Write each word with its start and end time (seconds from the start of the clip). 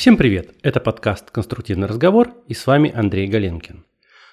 Всем 0.00 0.16
привет! 0.16 0.54
Это 0.62 0.80
подкаст 0.80 1.30
«Конструктивный 1.30 1.86
разговор» 1.86 2.32
и 2.48 2.54
с 2.54 2.66
вами 2.66 2.90
Андрей 2.90 3.28
Галенкин. 3.28 3.84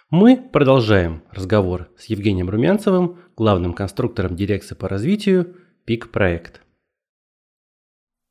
Мы 0.10 0.38
продолжаем 0.38 1.24
разговор 1.30 1.90
с 1.98 2.05
Евгением 2.05 2.50
Румянцевым, 2.50 3.20
главным 3.36 3.74
конструктором 3.74 4.38
дирекции 4.38 4.76
по 4.76 4.88
развитию 4.88 5.58
ПИК 5.84 6.09
Проект. 6.09 6.62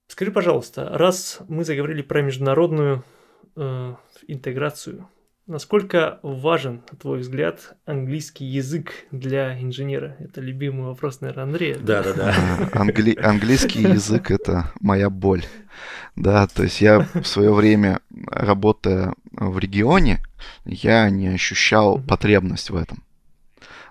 Скажи, 0.06 0.30
пожалуйста, 0.32 0.88
раз 0.96 1.40
мы 1.46 1.66
заговорили 1.66 2.00
про 2.00 2.22
международную 2.22 3.04
э, 3.54 3.94
интеграцию, 4.28 5.06
насколько 5.46 6.18
важен, 6.22 6.82
на 6.90 6.98
твой 6.98 7.20
взгляд, 7.20 7.76
английский 7.86 8.44
язык 8.44 8.92
для 9.10 9.60
инженера? 9.60 10.16
Это 10.18 10.40
любимый 10.40 10.86
вопрос, 10.86 11.20
наверное, 11.20 11.44
Андрея. 11.44 11.78
Да, 11.78 12.02
да, 12.02 12.12
да. 12.12 12.34
Англи... 12.72 13.16
Английский 13.16 13.82
язык 13.82 14.30
это 14.30 14.72
моя 14.80 15.10
боль. 15.10 15.44
Да, 16.14 16.46
то 16.46 16.62
есть 16.62 16.80
я 16.80 17.00
в 17.14 17.24
свое 17.24 17.52
время, 17.52 18.00
работая 18.26 19.14
в 19.32 19.58
регионе, 19.58 20.22
я 20.64 21.08
не 21.10 21.28
ощущал 21.28 22.00
потребность 22.00 22.70
в 22.70 22.76
этом. 22.76 23.02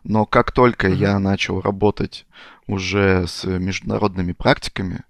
Но 0.04 0.26
как 0.26 0.52
только 0.52 0.88
я 0.88 1.18
начал 1.20 1.62
работать 1.62 2.26
уже 2.68 3.28
с 3.28 3.44
международными 3.44 4.34
практиками, 4.34 5.02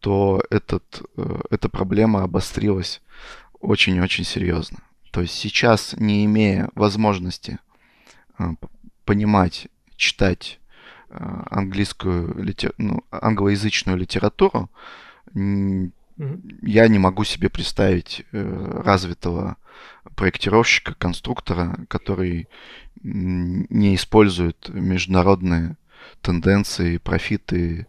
то 0.00 0.42
этот, 0.50 1.02
э, 1.16 1.40
эта 1.50 1.68
проблема 1.68 2.22
обострилась 2.22 3.02
очень-очень 3.60 4.24
серьезно. 4.24 4.78
То 5.18 5.22
есть 5.22 5.34
сейчас, 5.34 5.96
не 5.98 6.24
имея 6.26 6.70
возможности 6.76 7.58
э, 8.38 8.44
понимать, 9.04 9.66
читать 9.96 10.60
э, 11.10 11.16
английскую, 11.50 12.40
литер... 12.40 12.72
ну, 12.78 13.02
англоязычную 13.10 13.98
литературу, 13.98 14.70
я 15.34 16.88
не 16.88 16.98
могу 17.00 17.24
себе 17.24 17.50
представить 17.50 18.24
развитого 18.30 19.56
проектировщика, 20.14 20.94
конструктора, 20.94 21.76
который 21.88 22.48
не 23.02 23.96
использует 23.96 24.68
международные 24.68 25.76
тенденции, 26.22 26.98
профиты 26.98 27.88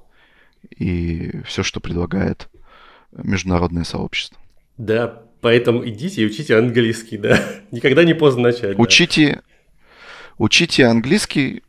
и 0.72 1.42
все, 1.46 1.62
что 1.62 1.80
предлагает 1.80 2.50
международное 3.12 3.84
сообщество. 3.84 4.42
Да, 4.78 5.29
поэтому 5.42 5.88
идите 5.88 6.22
и 6.22 6.26
учите 6.26 6.58
английский, 6.58 7.18
да. 7.18 7.42
Никогда 7.72 8.04
не 8.04 8.14
поздно 8.14 8.44
начать. 8.44 8.78
Учите, 8.78 9.34
да. 9.34 9.42
учите 10.38 10.86
английский. 10.86 11.64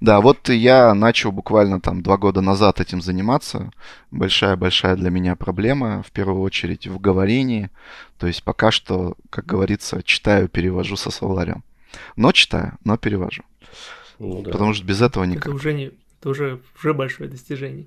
Да, 0.00 0.20
вот 0.20 0.48
я 0.48 0.94
начал 0.94 1.32
буквально 1.32 1.80
там 1.80 2.02
два 2.02 2.16
года 2.16 2.40
назад 2.40 2.80
этим 2.80 3.02
заниматься. 3.02 3.70
Большая-большая 4.10 4.96
для 4.96 5.10
меня 5.10 5.36
проблема, 5.36 6.02
в 6.02 6.12
первую 6.12 6.40
очередь 6.40 6.86
в 6.86 6.98
говорении. 6.98 7.70
То 8.18 8.26
есть 8.26 8.42
пока 8.42 8.70
что, 8.70 9.16
как 9.30 9.46
говорится, 9.46 10.02
читаю, 10.02 10.48
перевожу 10.48 10.96
со 10.96 11.10
словарем. 11.10 11.64
Но 12.16 12.32
читаю, 12.32 12.78
но 12.84 12.96
перевожу. 12.96 13.42
Ну, 14.18 14.42
да. 14.42 14.52
Потому 14.52 14.74
что 14.74 14.84
без 14.86 15.02
этого 15.02 15.24
никак. 15.24 15.46
Это 15.46 15.54
уже, 15.54 15.72
не, 15.74 15.90
это 16.20 16.30
уже, 16.30 16.60
уже 16.76 16.94
большое 16.94 17.28
достижение 17.28 17.86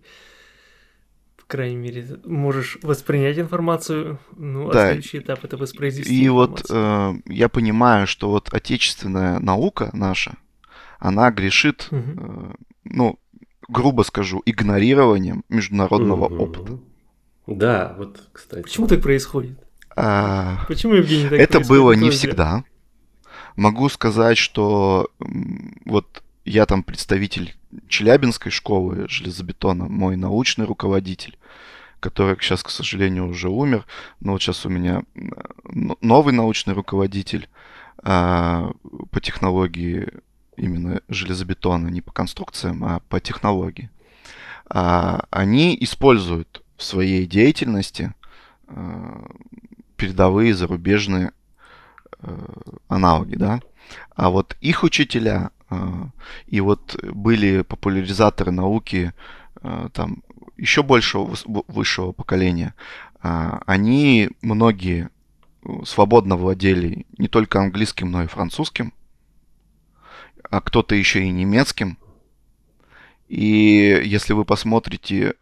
крайней 1.47 1.77
мере, 1.77 2.19
можешь 2.25 2.77
воспринять 2.81 3.39
информацию, 3.39 4.19
ну, 4.35 4.69
а 4.69 4.73
да. 4.73 4.87
следующий 4.87 5.19
этап 5.19 5.43
это 5.43 5.57
воспроизвести. 5.57 6.13
И 6.13 6.27
информацию. 6.27 7.15
вот 7.17 7.23
э, 7.25 7.33
я 7.33 7.49
понимаю, 7.49 8.07
что 8.07 8.29
вот 8.29 8.53
отечественная 8.53 9.39
наука 9.39 9.89
наша, 9.93 10.35
она 10.99 11.31
грешит, 11.31 11.87
угу. 11.91 12.01
э, 12.01 12.53
ну, 12.83 13.19
грубо 13.67 14.03
скажу, 14.03 14.41
игнорированием 14.45 15.43
международного 15.49 16.25
угу. 16.25 16.43
опыта. 16.43 16.79
Да, 17.47 17.95
вот, 17.97 18.21
кстати. 18.33 18.63
Почему 18.63 18.87
так 18.87 19.01
происходит? 19.01 19.57
А... 19.95 20.65
Почему, 20.67 20.93
Евгений, 20.93 21.29
так 21.29 21.39
Это 21.39 21.53
происходит? 21.53 21.67
было 21.67 21.91
не 21.93 22.09
всегда. 22.11 22.63
Могу 23.55 23.89
сказать, 23.89 24.37
что 24.37 25.09
вот 25.85 26.23
я 26.47 26.65
там 26.65 26.81
представитель 26.81 27.55
Челябинской 27.89 28.51
школы 28.51 29.07
железобетона, 29.09 29.87
мой 29.87 30.15
научный 30.15 30.65
руководитель, 30.65 31.37
который 31.99 32.37
сейчас, 32.39 32.63
к 32.63 32.69
сожалению, 32.69 33.27
уже 33.27 33.49
умер. 33.49 33.85
Но 34.21 34.31
вот 34.31 34.41
сейчас 34.41 34.65
у 34.65 34.69
меня 34.69 35.03
новый 36.01 36.33
научный 36.33 36.73
руководитель 36.73 37.49
а, 37.97 38.71
по 39.11 39.19
технологии 39.19 40.07
именно 40.55 41.01
железобетона, 41.09 41.89
не 41.89 42.01
по 42.01 42.13
конструкциям, 42.13 42.83
а 42.85 43.01
по 43.09 43.19
технологии. 43.19 43.89
А, 44.69 45.25
они 45.29 45.77
используют 45.81 46.63
в 46.77 46.83
своей 46.83 47.25
деятельности 47.25 48.13
а, 48.67 49.27
передовые 49.97 50.53
зарубежные 50.53 51.31
аналоги, 52.87 53.35
да. 53.35 53.59
А 54.15 54.31
вот 54.31 54.57
их 54.59 54.83
учителя 54.83 55.51
и 56.47 56.61
вот 56.61 56.97
были 57.03 57.61
популяризаторы 57.61 58.51
науки 58.51 59.13
а, 59.61 59.89
там 59.89 60.23
еще 60.57 60.83
большего 60.83 61.35
высшего 61.67 62.11
поколения. 62.11 62.73
А, 63.21 63.61
они 63.65 64.29
многие 64.41 65.09
свободно 65.85 66.37
владели 66.37 67.05
не 67.17 67.27
только 67.27 67.59
английским, 67.59 68.11
но 68.11 68.23
и 68.23 68.27
французским, 68.27 68.93
а 70.49 70.61
кто-то 70.61 70.95
еще 70.95 71.23
и 71.23 71.31
немецким. 71.31 71.97
И 73.27 74.01
если 74.05 74.31
вы 74.31 74.45
посмотрите 74.45 75.33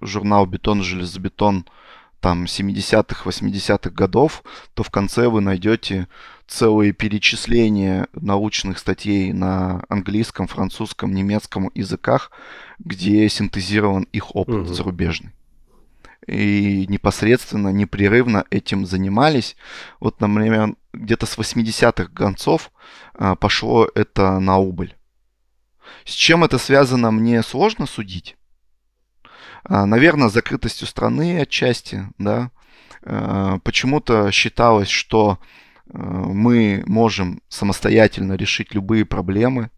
журнал 0.00 0.46
«Бетон, 0.46 0.82
железобетон» 0.82 1.66
там 2.20 2.44
70-х, 2.44 3.28
80-х 3.28 3.90
годов, 3.90 4.42
то 4.74 4.82
в 4.82 4.90
конце 4.90 5.28
вы 5.28 5.40
найдете 5.42 6.08
целые 6.50 6.92
перечисления 6.92 8.08
научных 8.12 8.78
статей 8.78 9.32
на 9.32 9.84
английском, 9.88 10.48
французском, 10.48 11.14
немецком 11.14 11.70
языках, 11.74 12.32
где 12.80 13.28
синтезирован 13.28 14.02
их 14.12 14.34
опыт 14.34 14.56
угу. 14.56 14.64
зарубежный. 14.64 15.30
И 16.26 16.86
непосредственно, 16.88 17.68
непрерывно 17.68 18.44
этим 18.50 18.84
занимались. 18.84 19.56
Вот, 20.00 20.20
например, 20.20 20.74
где-то 20.92 21.24
с 21.24 21.38
80-х 21.38 22.10
концов 22.12 22.72
а, 23.14 23.36
пошло 23.36 23.88
это 23.94 24.40
на 24.40 24.58
убыль. 24.58 24.96
С 26.04 26.12
чем 26.12 26.42
это 26.42 26.58
связано, 26.58 27.12
мне 27.12 27.42
сложно 27.42 27.86
судить. 27.86 28.36
А, 29.62 29.86
наверное, 29.86 30.28
закрытостью 30.28 30.88
страны 30.88 31.40
отчасти, 31.40 32.08
да. 32.18 32.50
А, 33.02 33.58
почему-то 33.60 34.30
считалось, 34.32 34.88
что 34.88 35.38
мы 35.92 36.82
можем 36.86 37.42
самостоятельно 37.48 38.34
решить 38.34 38.74
любые 38.74 39.04
проблемы, 39.04 39.70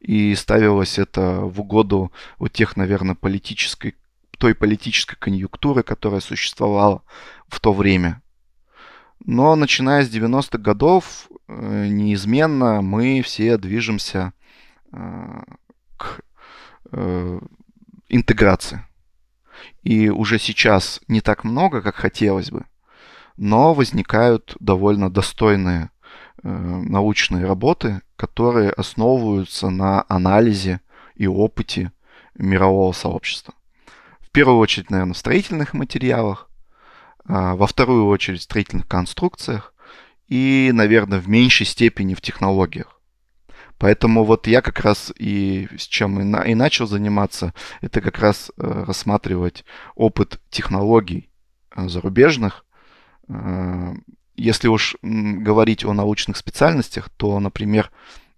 и 0.00 0.34
ставилось 0.34 0.98
это 0.98 1.40
в 1.40 1.60
угоду 1.60 2.12
вот 2.38 2.52
тех, 2.52 2.76
наверное, 2.76 3.14
политической, 3.14 3.94
той 4.38 4.54
политической 4.54 5.16
конъюнктуры, 5.16 5.82
которая 5.82 6.20
существовала 6.20 7.02
в 7.48 7.60
то 7.60 7.72
время. 7.72 8.22
Но 9.24 9.54
начиная 9.54 10.04
с 10.04 10.10
90-х 10.10 10.58
годов, 10.58 11.28
э, 11.46 11.86
неизменно 11.86 12.82
мы 12.82 13.22
все 13.22 13.56
движемся 13.56 14.32
к 15.96 16.20
э, 16.90 17.40
интеграции. 18.08 18.84
И 19.82 20.10
уже 20.10 20.38
сейчас 20.38 21.00
не 21.08 21.20
так 21.20 21.44
много, 21.44 21.80
как 21.80 21.94
хотелось 21.94 22.50
бы, 22.50 22.64
но 23.36 23.74
возникают 23.74 24.56
довольно 24.60 25.10
достойные 25.10 25.90
э, 26.42 26.48
научные 26.48 27.46
работы, 27.46 28.02
которые 28.16 28.70
основываются 28.70 29.70
на 29.70 30.04
анализе 30.08 30.80
и 31.14 31.26
опыте 31.26 31.92
мирового 32.34 32.92
сообщества. 32.92 33.54
В 34.20 34.30
первую 34.30 34.58
очередь, 34.58 34.90
наверное, 34.90 35.14
в 35.14 35.18
строительных 35.18 35.74
материалах, 35.74 36.48
а 37.24 37.54
во 37.54 37.66
вторую 37.66 38.06
очередь 38.06 38.40
в 38.40 38.44
строительных 38.44 38.88
конструкциях 38.88 39.74
и, 40.28 40.70
наверное, 40.72 41.20
в 41.20 41.28
меньшей 41.28 41.66
степени 41.66 42.14
в 42.14 42.20
технологиях. 42.20 43.00
Поэтому 43.78 44.24
вот 44.24 44.46
я 44.46 44.62
как 44.62 44.80
раз 44.80 45.12
и 45.18 45.68
с 45.76 45.88
чем 45.88 46.20
и, 46.20 46.22
на, 46.22 46.42
и 46.42 46.54
начал 46.54 46.86
заниматься, 46.86 47.52
это 47.80 48.00
как 48.00 48.18
раз 48.20 48.52
э, 48.56 48.84
рассматривать 48.86 49.64
опыт 49.96 50.40
технологий 50.50 51.28
э, 51.74 51.88
зарубежных. 51.88 52.64
Если 54.36 54.68
уж 54.68 54.96
говорить 55.02 55.84
о 55.84 55.92
научных 55.92 56.36
специальностях, 56.36 57.10
то, 57.10 57.38
например, 57.38 57.90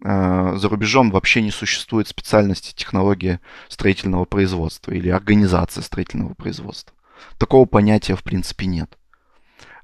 э, 0.04 0.54
за 0.56 0.68
рубежом 0.68 1.10
вообще 1.10 1.40
не 1.40 1.50
существует 1.50 2.08
специальности 2.08 2.74
технологии 2.74 3.38
строительного 3.68 4.24
производства 4.24 4.92
или 4.92 5.08
организации 5.08 5.80
строительного 5.80 6.34
производства. 6.34 6.94
Такого 7.38 7.64
понятия 7.64 8.16
в 8.16 8.24
принципе 8.24 8.66
нет. 8.66 8.98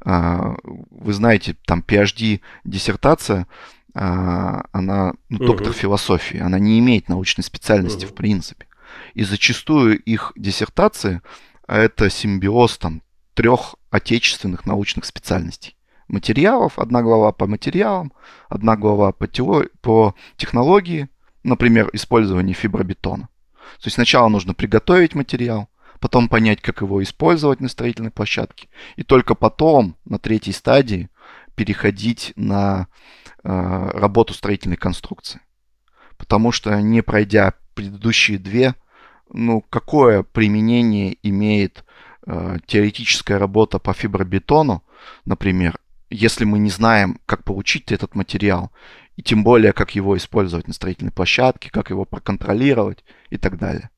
Э, 0.05 0.57
вы 0.63 1.13
знаете, 1.13 1.57
там 1.65 1.85
PhD 1.87 2.41
диссертация 2.65 3.47
а, 3.95 4.65
она 4.73 5.15
ну, 5.29 5.39
доктор 5.39 5.71
угу. 5.71 5.77
философии, 5.77 6.39
она 6.39 6.59
не 6.59 6.79
имеет 6.79 7.09
научной 7.09 7.43
специальности 7.43 8.05
угу. 8.05 8.13
в 8.13 8.15
принципе. 8.15 8.67
И 9.15 9.25
зачастую 9.25 9.99
их 9.99 10.33
диссертации 10.37 11.23
а 11.67 11.79
это 11.79 12.11
симбиоз 12.11 12.79
там 12.79 13.03
трех 13.35 13.77
отечественных 13.91 14.67
научных 14.67 15.05
специальностей. 15.05 15.77
Материалов, 16.09 16.79
одна 16.79 17.03
глава 17.03 17.33
по 17.33 17.47
материалам, 17.47 18.13
одна 18.49 18.77
глава 18.77 19.13
по, 19.13 19.29
теории, 19.29 19.71
по 19.81 20.15
технологии, 20.37 21.09
например, 21.45 21.89
использование 21.93 22.55
фибробетона. 22.55 23.29
То 23.79 23.87
есть 23.87 23.95
сначала 23.95 24.29
нужно 24.29 24.55
приготовить 24.55 25.15
материал, 25.15 25.69
потом 26.01 26.29
понять, 26.29 26.61
как 26.61 26.81
его 26.81 27.03
использовать 27.03 27.61
на 27.61 27.69
строительной 27.69 28.11
площадке, 28.11 28.69
и 28.97 29.03
только 29.03 29.35
потом, 29.35 29.97
на 30.05 30.19
третьей 30.19 30.53
стадии, 30.53 31.11
переходить 31.55 32.33
на 32.37 32.89
э, 33.45 33.91
работу 33.95 34.35
строительной 34.35 34.77
конструкции. 34.77 35.41
Потому 36.17 36.53
что 36.53 36.79
не 36.81 37.03
пройдя 37.03 37.55
предыдущие 37.75 38.39
две, 38.39 38.75
ну, 39.33 39.61
какое 39.61 40.23
применение 40.23 41.17
имеет 41.23 41.85
теоретическая 42.67 43.39
работа 43.39 43.79
по 43.79 43.93
фибробетону, 43.93 44.85
например, 45.25 45.79
если 46.11 46.45
мы 46.45 46.59
не 46.59 46.71
знаем, 46.71 47.19
как 47.27 47.45
получить 47.45 47.93
этот 47.93 48.15
материал, 48.15 48.71
и 49.17 49.23
тем 49.23 49.45
более, 49.45 49.73
как 49.73 49.95
его 49.95 50.17
использовать 50.17 50.67
на 50.67 50.73
строительной 50.73 51.13
площадке, 51.13 51.71
как 51.71 51.91
его 51.91 52.05
проконтролировать 52.05 53.05
и 53.31 53.37
так 53.37 53.59
далее. 53.59 53.91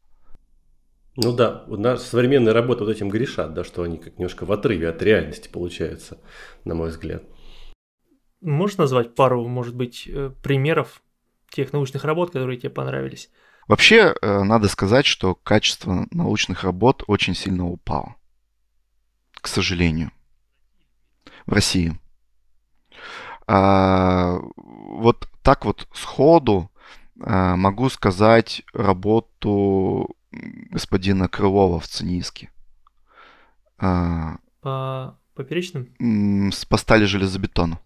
Ну 1.17 1.33
да, 1.33 1.65
у 1.69 1.77
нас 1.77 2.07
современные 2.07 2.53
работы 2.53 2.85
вот 2.85 2.91
этим 2.91 3.09
грешат, 3.09 3.53
да, 3.53 3.65
что 3.65 3.83
они 3.83 3.99
как 3.99 4.19
немножко 4.19 4.47
в 4.47 4.53
отрыве 4.53 4.89
от 4.89 5.03
реальности 5.03 5.49
получаются, 5.49 6.19
на 6.65 6.75
мой 6.75 6.89
взгляд. 6.89 7.23
Можешь 8.41 8.79
назвать 8.79 9.15
пару, 9.15 9.47
может 9.47 9.77
быть, 9.77 10.09
э, 10.09 10.31
примеров 10.43 11.03
тех 11.51 11.73
научных 11.73 12.05
работ, 12.05 12.31
которые 12.31 12.59
тебе 12.59 12.71
понравились? 12.71 13.31
Вообще, 13.69 14.15
э, 14.21 14.43
надо 14.43 14.69
сказать, 14.69 15.07
что 15.07 15.35
качество 15.35 16.07
научных 16.11 16.65
работ 16.65 17.05
очень 17.07 17.35
сильно 17.35 17.67
упало. 17.67 18.17
К 19.35 19.47
сожалению. 19.47 20.11
В 21.47 21.53
России. 21.53 21.99
А, 23.47 24.39
вот 24.55 25.29
так 25.43 25.65
вот 25.65 25.89
сходу 25.93 26.71
а, 27.21 27.57
могу 27.57 27.89
сказать 27.89 28.63
работу 28.73 30.17
господина 30.31 31.29
Крылова 31.29 31.81
в 31.81 31.87
Циниске. 31.87 32.51
А, 33.79 34.37
по 34.61 35.19
поперечным? 35.35 36.53
С, 36.53 36.65
по 36.65 36.77
стали 36.77 37.05
железобетону. 37.05 37.81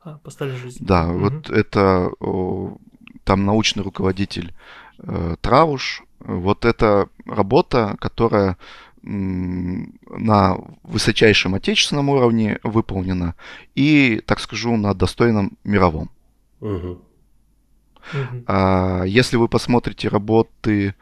А, 0.00 0.18
по 0.18 0.30
стали 0.30 0.52
железобетону. 0.52 0.88
Да, 0.88 1.08
угу. 1.08 1.18
вот 1.18 1.50
это 1.50 2.10
там 3.24 3.44
научный 3.44 3.82
руководитель 3.82 4.54
э, 4.98 5.36
Трауш. 5.40 6.02
Вот 6.20 6.64
это 6.64 7.08
работа, 7.26 7.96
которая 8.00 8.56
на 9.02 10.58
высочайшем 10.84 11.56
отечественном 11.56 12.08
уровне 12.08 12.60
выполнена 12.62 13.34
и, 13.74 14.22
так 14.24 14.38
скажу, 14.38 14.76
на 14.76 14.94
достойном 14.94 15.58
мировом. 15.64 16.08
Угу. 16.60 17.00
А 18.46 19.02
если 19.04 19.36
вы 19.36 19.48
посмотрите 19.48 20.08
работы 20.08 20.94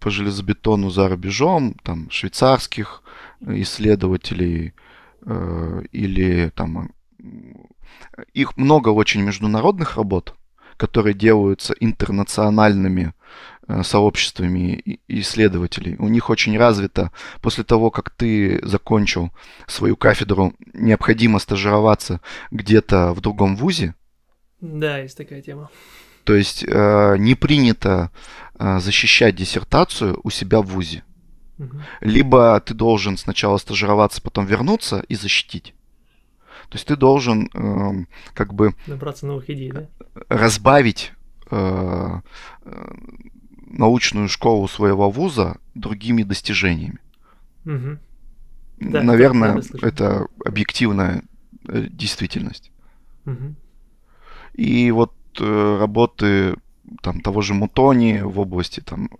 по 0.00 0.10
железобетону 0.10 0.88
за 0.90 1.08
рубежом, 1.08 1.74
там, 1.82 2.10
швейцарских 2.10 3.02
исследователей 3.46 4.72
э, 5.22 5.82
или 5.92 6.50
там 6.54 6.90
их 8.32 8.56
много 8.56 8.90
очень 8.90 9.22
международных 9.22 9.96
работ, 9.96 10.37
которые 10.78 11.12
делаются 11.12 11.74
интернациональными 11.74 13.12
э, 13.66 13.82
сообществами 13.82 15.00
исследователей. 15.08 15.96
У 15.98 16.08
них 16.08 16.30
очень 16.30 16.56
развито, 16.56 17.10
после 17.42 17.64
того, 17.64 17.90
как 17.90 18.08
ты 18.10 18.60
закончил 18.62 19.30
свою 19.66 19.96
кафедру, 19.96 20.54
необходимо 20.72 21.38
стажироваться 21.40 22.20
где-то 22.50 23.12
в 23.12 23.20
другом 23.20 23.56
вузе. 23.56 23.94
Да, 24.60 24.98
есть 24.98 25.18
такая 25.18 25.42
тема. 25.42 25.68
То 26.24 26.34
есть 26.34 26.64
э, 26.66 27.16
не 27.18 27.34
принято 27.34 28.10
э, 28.58 28.78
защищать 28.80 29.36
диссертацию 29.36 30.20
у 30.22 30.30
себя 30.30 30.60
в 30.60 30.66
ВУЗе. 30.66 31.02
Угу. 31.58 31.80
Либо 32.02 32.60
ты 32.60 32.74
должен 32.74 33.16
сначала 33.16 33.58
стажироваться, 33.58 34.22
потом 34.22 34.46
вернуться 34.46 35.04
и 35.08 35.16
защитить. 35.16 35.74
То 36.68 36.76
есть 36.76 36.86
ты 36.86 36.96
должен 36.96 37.50
э, 37.54 38.04
как 38.34 38.54
бы... 38.54 38.74
Набраться 38.86 39.26
новых 39.26 39.48
идей, 39.50 39.72
да? 39.72 39.86
Разбавить 40.28 41.12
э, 41.50 42.20
э, 42.64 42.94
научную 43.66 44.28
школу 44.28 44.68
своего 44.68 45.10
вуза 45.10 45.58
другими 45.74 46.22
достижениями. 46.22 46.98
Угу. 47.64 47.98
Да, 48.80 49.02
Наверное, 49.02 49.62
это, 49.82 50.26
объективная 50.44 51.22
э, 51.66 51.86
действительность. 51.90 52.70
Угу. 53.24 53.54
И 54.54 54.90
вот 54.90 55.12
Э, 55.40 55.78
работы 55.78 56.56
там, 57.02 57.20
того 57.20 57.42
же 57.42 57.54
Мутони 57.54 58.20
в 58.22 58.40
области 58.40 58.80
там, 58.80 59.10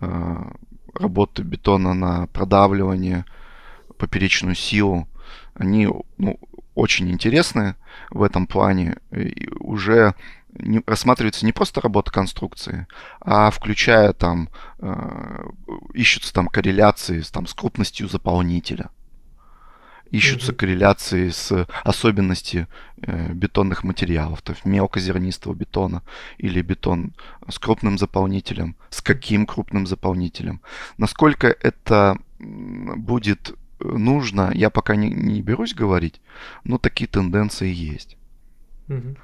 э, 0.00 0.36
работы 0.94 1.42
бетона 1.42 1.94
на 1.94 2.26
продавливание, 2.28 3.24
поперечную 3.98 4.54
силу, 4.54 5.08
они 5.54 5.88
ну, 6.16 6.38
очень 6.78 7.10
интересны 7.10 7.74
в 8.10 8.22
этом 8.22 8.46
плане. 8.46 8.98
И 9.10 9.48
уже 9.58 10.14
не, 10.52 10.80
рассматривается 10.86 11.44
не 11.44 11.52
просто 11.52 11.80
работа 11.80 12.12
конструкции, 12.12 12.86
а 13.20 13.50
включая 13.50 14.12
там, 14.12 14.48
э, 14.78 15.42
ищутся 15.94 16.32
там 16.32 16.46
корреляции 16.46 17.20
с, 17.20 17.30
там, 17.30 17.46
с 17.46 17.54
крупностью 17.54 18.08
заполнителя 18.08 18.90
ищутся 20.10 20.52
mm-hmm. 20.52 20.56
корреляции 20.56 21.28
с 21.28 21.66
особенностью 21.84 22.66
э, 23.02 23.32
бетонных 23.34 23.84
материалов, 23.84 24.40
то 24.40 24.52
есть 24.52 24.64
мелкозернистого 24.64 25.52
бетона 25.52 26.02
или 26.38 26.62
бетон 26.62 27.12
с 27.46 27.58
крупным 27.58 27.98
заполнителем, 27.98 28.74
с 28.88 29.02
каким 29.02 29.44
крупным 29.44 29.86
заполнителем. 29.86 30.62
Насколько 30.96 31.48
это 31.48 32.16
будет 32.38 33.54
нужно, 33.80 34.50
я 34.54 34.70
пока 34.70 34.96
не, 34.96 35.10
не 35.10 35.42
берусь 35.42 35.74
говорить, 35.74 36.20
но 36.64 36.78
такие 36.78 37.08
тенденции 37.08 37.72
есть. 37.72 38.16
Mm-hmm. 38.88 39.16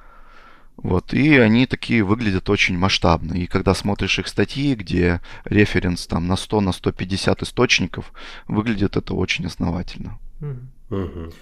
Вот, 0.76 1.14
и 1.14 1.36
они 1.36 1.66
такие 1.66 2.02
выглядят 2.02 2.50
очень 2.50 2.76
масштабно. 2.76 3.34
И 3.34 3.46
когда 3.46 3.74
смотришь 3.74 4.18
их 4.18 4.26
статьи, 4.26 4.74
где 4.74 5.20
референс 5.44 6.06
там 6.06 6.26
на 6.26 6.36
100, 6.36 6.60
на 6.60 6.72
150 6.72 7.42
источников, 7.42 8.12
выглядит 8.48 8.96
это 8.96 9.14
очень 9.14 9.46
основательно. 9.46 10.18
Угу. 10.90 11.32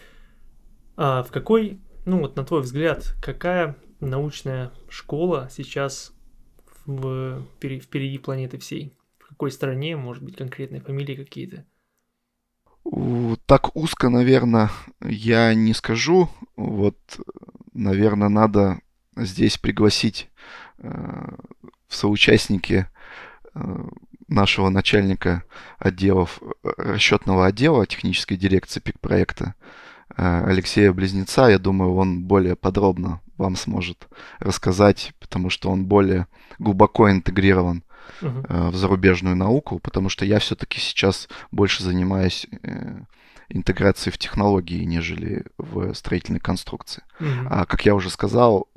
А 0.97 1.23
в 1.23 1.31
какой, 1.31 1.81
ну 2.05 2.21
вот 2.21 2.37
на 2.37 2.45
твой 2.45 2.61
взгляд, 2.61 3.17
какая 3.23 3.77
научная 4.01 4.71
школа 4.89 5.49
сейчас 5.51 6.13
в, 6.85 7.43
впереди 7.59 8.19
планеты 8.19 8.59
всей? 8.59 8.95
В 9.19 9.29
какой 9.29 9.51
стране, 9.51 9.97
может 9.97 10.23
быть, 10.23 10.37
конкретные 10.37 10.83
фамилии 10.83 11.17
какие-то? 11.17 11.65
Так 13.47 13.77
узко, 13.77 14.09
наверное, 14.09 14.71
я 15.01 15.55
не 15.55 15.75
скажу. 15.75 16.29
Вот, 16.57 16.97
наверное, 17.73 18.29
надо 18.29 18.81
здесь 19.17 19.59
пригласить 19.59 20.29
э, 20.79 20.91
в 21.89 21.95
соучастники 21.95 22.87
э, 23.55 23.89
нашего 24.29 24.69
начальника 24.69 25.45
отделов, 25.79 26.41
э, 26.43 26.69
расчетного 26.77 27.47
отдела 27.47 27.87
технической 27.87 28.37
дирекции 28.37 28.81
ПИК-проекта 28.81 29.55
э, 30.17 30.45
Алексея 30.47 30.93
Близнеца. 30.93 31.49
Я 31.49 31.59
думаю, 31.59 31.95
он 31.95 32.25
более 32.25 32.57
подробно 32.57 33.21
вам 33.37 33.57
сможет 33.57 34.09
рассказать, 34.39 35.13
потому 35.21 35.51
что 35.51 35.71
он 35.71 35.87
более 35.87 36.27
глубоко 36.59 37.11
интегрирован 37.11 37.85
uh-huh. 38.21 38.71
в 38.71 38.77
зарубежную 38.77 39.37
науку, 39.37 39.79
потому 39.79 40.09
что 40.09 40.25
я 40.25 40.39
все-таки 40.39 40.81
сейчас 40.81 41.29
больше 41.51 41.83
занимаюсь 41.83 42.47
интеграцией 43.49 44.13
в 44.13 44.19
технологии, 44.19 44.85
нежели 44.85 45.45
в 45.59 45.93
строительной 45.95 46.41
конструкции. 46.41 47.03
Uh-huh. 47.21 47.47
А 47.51 47.67
как 47.67 47.85
я 47.85 47.95
уже 47.95 48.11
сказал, 48.11 48.69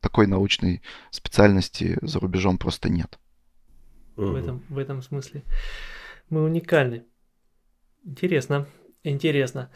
такой 0.00 0.26
научной 0.26 0.82
специальности 1.10 1.98
за 2.02 2.18
рубежом 2.20 2.58
просто 2.58 2.88
нет 2.88 3.18
угу. 4.18 4.32
в, 4.32 4.36
этом, 4.36 4.64
в 4.68 4.78
этом 4.78 5.02
смысле. 5.02 5.42
Мы 6.28 6.42
уникальны. 6.42 7.04
Интересно, 8.04 8.66
интересно. 9.02 9.70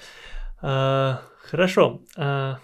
А, 0.61 1.23
хорошо. 1.51 2.03
А, 2.17 2.59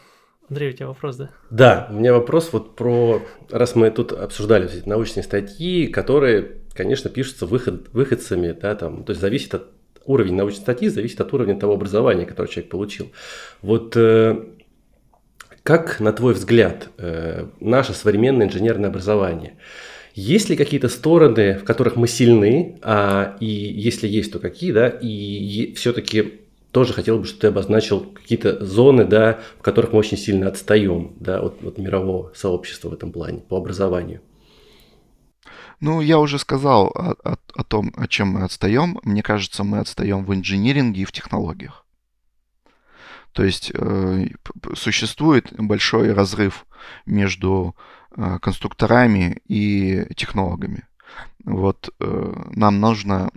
Андрей, 0.49 0.71
у 0.71 0.73
тебя 0.73 0.87
вопрос, 0.89 1.17
да? 1.17 1.31
Да, 1.51 1.89
у 1.91 1.95
меня 1.95 2.13
вопрос 2.13 2.51
вот 2.53 2.75
про, 2.75 3.23
раз 3.51 3.75
мы 3.75 3.91
тут 3.91 4.13
обсуждали 4.13 4.67
эти 4.67 4.89
научные 4.89 5.23
статьи, 5.23 5.87
которые, 5.87 6.57
конечно, 6.73 7.11
пишутся 7.11 7.47
выход, 7.47 7.89
выходцами, 7.93 8.53
да, 8.53 8.75
там, 8.75 9.05
то 9.05 9.11
есть 9.11 9.21
зависит 9.21 9.55
от 9.55 9.69
уровень 10.05 10.35
научной 10.35 10.61
статьи, 10.61 10.89
зависит 10.89 11.21
от 11.21 11.33
уровня 11.35 11.59
того 11.59 11.75
образования, 11.75 12.25
которое 12.25 12.49
человек 12.49 12.71
получил. 12.71 13.13
Вот 13.61 13.95
э, 13.97 14.43
как, 15.63 16.01
на 16.01 16.13
твой 16.13 16.33
взгляд, 16.33 16.89
э, 16.97 17.47
наше 17.61 17.93
современное 17.93 18.47
инженерное 18.47 18.89
образование– 18.91 19.59
есть 20.19 20.49
ли 20.49 20.57
какие-то 20.57 20.89
стороны, 20.89 21.55
в 21.55 21.63
которых 21.63 21.95
мы 21.95 22.09
сильны, 22.09 22.77
а, 22.83 23.37
и 23.39 23.47
если 23.47 24.09
есть, 24.09 24.33
то 24.33 24.41
какие, 24.41 24.73
да, 24.73 24.89
и 24.89 25.73
все-таки 25.77 26.41
тоже 26.79 26.93
хотел 26.93 27.19
бы, 27.19 27.25
чтобы 27.25 27.41
ты 27.41 27.47
обозначил 27.49 28.01
какие-то 28.01 28.65
зоны, 28.65 29.05
да, 29.05 29.41
в 29.59 29.63
которых 29.63 29.93
мы 29.93 29.99
очень 29.99 30.17
сильно 30.17 30.47
отстаем 30.47 31.17
да, 31.19 31.41
от, 31.41 31.61
от 31.65 31.77
мирового 31.77 32.33
сообщества 32.37 32.91
в 32.91 32.93
этом 32.93 33.11
плане 33.11 33.41
по 33.41 33.57
образованию. 33.57 34.21
Ну, 35.81 36.01
я 36.01 36.21
уже 36.21 36.39
сказал 36.39 36.93
о, 36.95 37.17
о, 37.25 37.37
о 37.55 37.65
том, 37.65 37.93
о 37.97 38.07
чем 38.07 38.29
мы 38.29 38.45
отстаем. 38.45 39.01
Мне 39.03 39.25
кажется, 39.25 39.65
мы 39.65 39.81
отстаем 39.81 40.25
в 40.25 40.33
инжиниринге 40.33 41.03
и 41.03 41.05
в 41.05 41.11
технологиях. 41.11 41.85
То 43.33 43.43
есть 43.43 43.73
э, 43.75 44.27
существует 44.75 45.53
большой 45.59 46.13
разрыв 46.13 46.65
между 47.07 47.75
э, 48.17 48.39
конструкторами 48.41 49.43
и 49.49 50.07
технологами. 50.15 50.88
Вот 51.45 51.95
э, 52.01 52.33
нам 52.51 52.81
нужно 52.81 53.31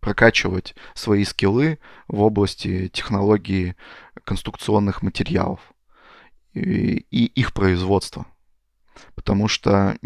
прокачивать 0.00 0.74
свои 0.94 1.24
скиллы 1.24 1.78
в 2.08 2.20
области 2.20 2.88
технологии 2.88 3.76
конструкционных 4.24 5.02
материалов 5.02 5.60
и, 6.54 7.06
и 7.10 7.26
их 7.26 7.52
производства. 7.52 8.26
Потому 9.14 9.48
что 9.48 9.96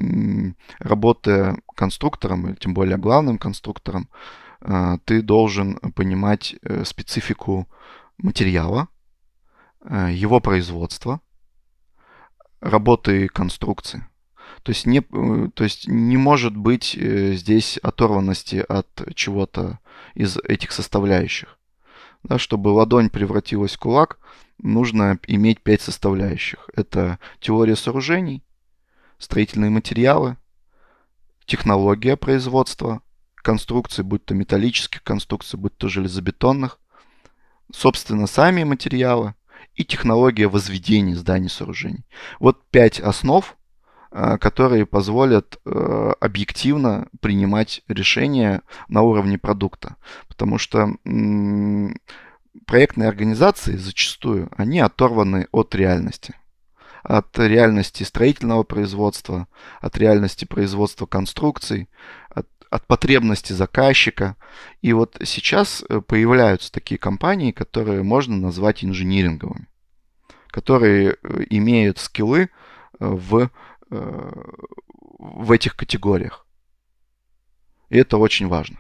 работая 0.79 1.59
конструктором, 1.75 2.57
тем 2.57 2.75
более 2.75 2.97
главным 2.97 3.39
конструктором, 3.39 4.09
э, 4.61 4.99
ты 5.05 5.23
должен 5.23 5.77
понимать 5.95 6.57
э, 6.63 6.85
специфику 6.85 7.69
материала, 8.19 8.89
э, 9.81 10.11
его 10.13 10.41
производства, 10.41 11.21
работы 12.61 13.29
конструкции. 13.29 14.07
То 14.67 14.71
есть 14.71 14.85
не, 14.85 15.01
то 15.01 15.63
есть 15.63 15.87
не 15.87 16.17
может 16.17 16.57
быть 16.57 16.99
здесь 17.01 17.79
оторванности 17.85 18.65
от 18.69 18.89
чего-то 19.15 19.79
из 20.15 20.39
этих 20.39 20.73
составляющих. 20.73 21.57
Да, 22.25 22.37
чтобы 22.41 22.71
ладонь 22.71 23.09
превратилась 23.09 23.77
в 23.77 23.79
кулак, 23.79 24.19
нужно 24.59 25.21
иметь 25.29 25.61
пять 25.61 25.83
составляющих. 25.83 26.69
Это 26.75 27.21
теория 27.39 27.77
сооружений, 27.77 28.43
строительные 29.19 29.71
материалы, 29.71 30.37
технология 31.45 32.17
производства, 32.17 33.03
конструкции, 33.37 34.03
будь 34.03 34.25
то 34.25 34.35
металлических 34.35 35.01
конструкций, 35.05 35.61
будь 35.61 35.77
то 35.77 35.89
железобетонных, 35.89 36.81
собственно, 37.73 38.27
сами 38.27 38.65
материалы 38.65 39.37
и 39.77 39.85
технология 39.85 40.49
возведения 40.49 41.15
зданий 41.15 41.51
сооружений. 41.51 42.05
Вот 42.41 42.67
пять 42.71 42.99
основ, 42.99 43.57
которые 44.11 44.87
позволят 44.87 45.59
э, 45.65 46.13
объективно 46.21 47.09
принимать 47.21 47.83
решения 47.89 48.63
на 48.89 49.03
уровне 49.03 49.39
продукта. 49.39 49.97
Потому 50.29 50.59
что 50.59 50.95
проектные 52.67 53.09
организации 53.09 53.77
зачастую, 53.77 54.51
они 54.57 54.81
оторваны 54.81 55.49
от 55.53 55.75
реальности 55.75 56.35
от 57.09 57.39
реальности 57.39 58.03
строительного 58.03 58.65
производства, 58.65 59.47
от 59.81 59.97
реальности 59.97 60.45
производства 60.45 61.07
конструкций, 61.07 61.89
от, 62.29 62.49
от 62.69 62.87
потребности 62.87 63.53
заказчика. 63.53 64.37
И 64.83 64.93
вот 64.93 65.17
сейчас 65.25 65.85
э, 65.89 66.01
появляются 66.01 66.73
такие 66.73 66.99
компании, 66.99 67.53
которые 67.53 68.03
можно 68.03 68.37
назвать 68.37 68.85
инжиниринговыми, 68.85 69.69
которые 70.49 71.11
э, 71.23 71.45
имеют 71.51 71.99
скиллы 71.99 72.43
э, 72.43 72.49
в, 72.99 73.51
в 73.89 75.53
этих 75.53 75.77
категориях. 75.77 76.47
И 77.89 77.99
это 77.99 78.19
очень 78.19 78.49
важно. 78.49 78.79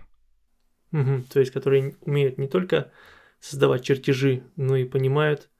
Угу, 0.92 1.24
то 1.32 1.40
есть, 1.40 1.52
которые 1.52 1.96
умеют 2.00 2.38
не 2.38 2.48
только 2.48 2.90
создавать 3.40 3.84
чертежи, 3.84 4.44
но 4.56 4.76
и 4.76 4.84
понимают, 4.84 5.50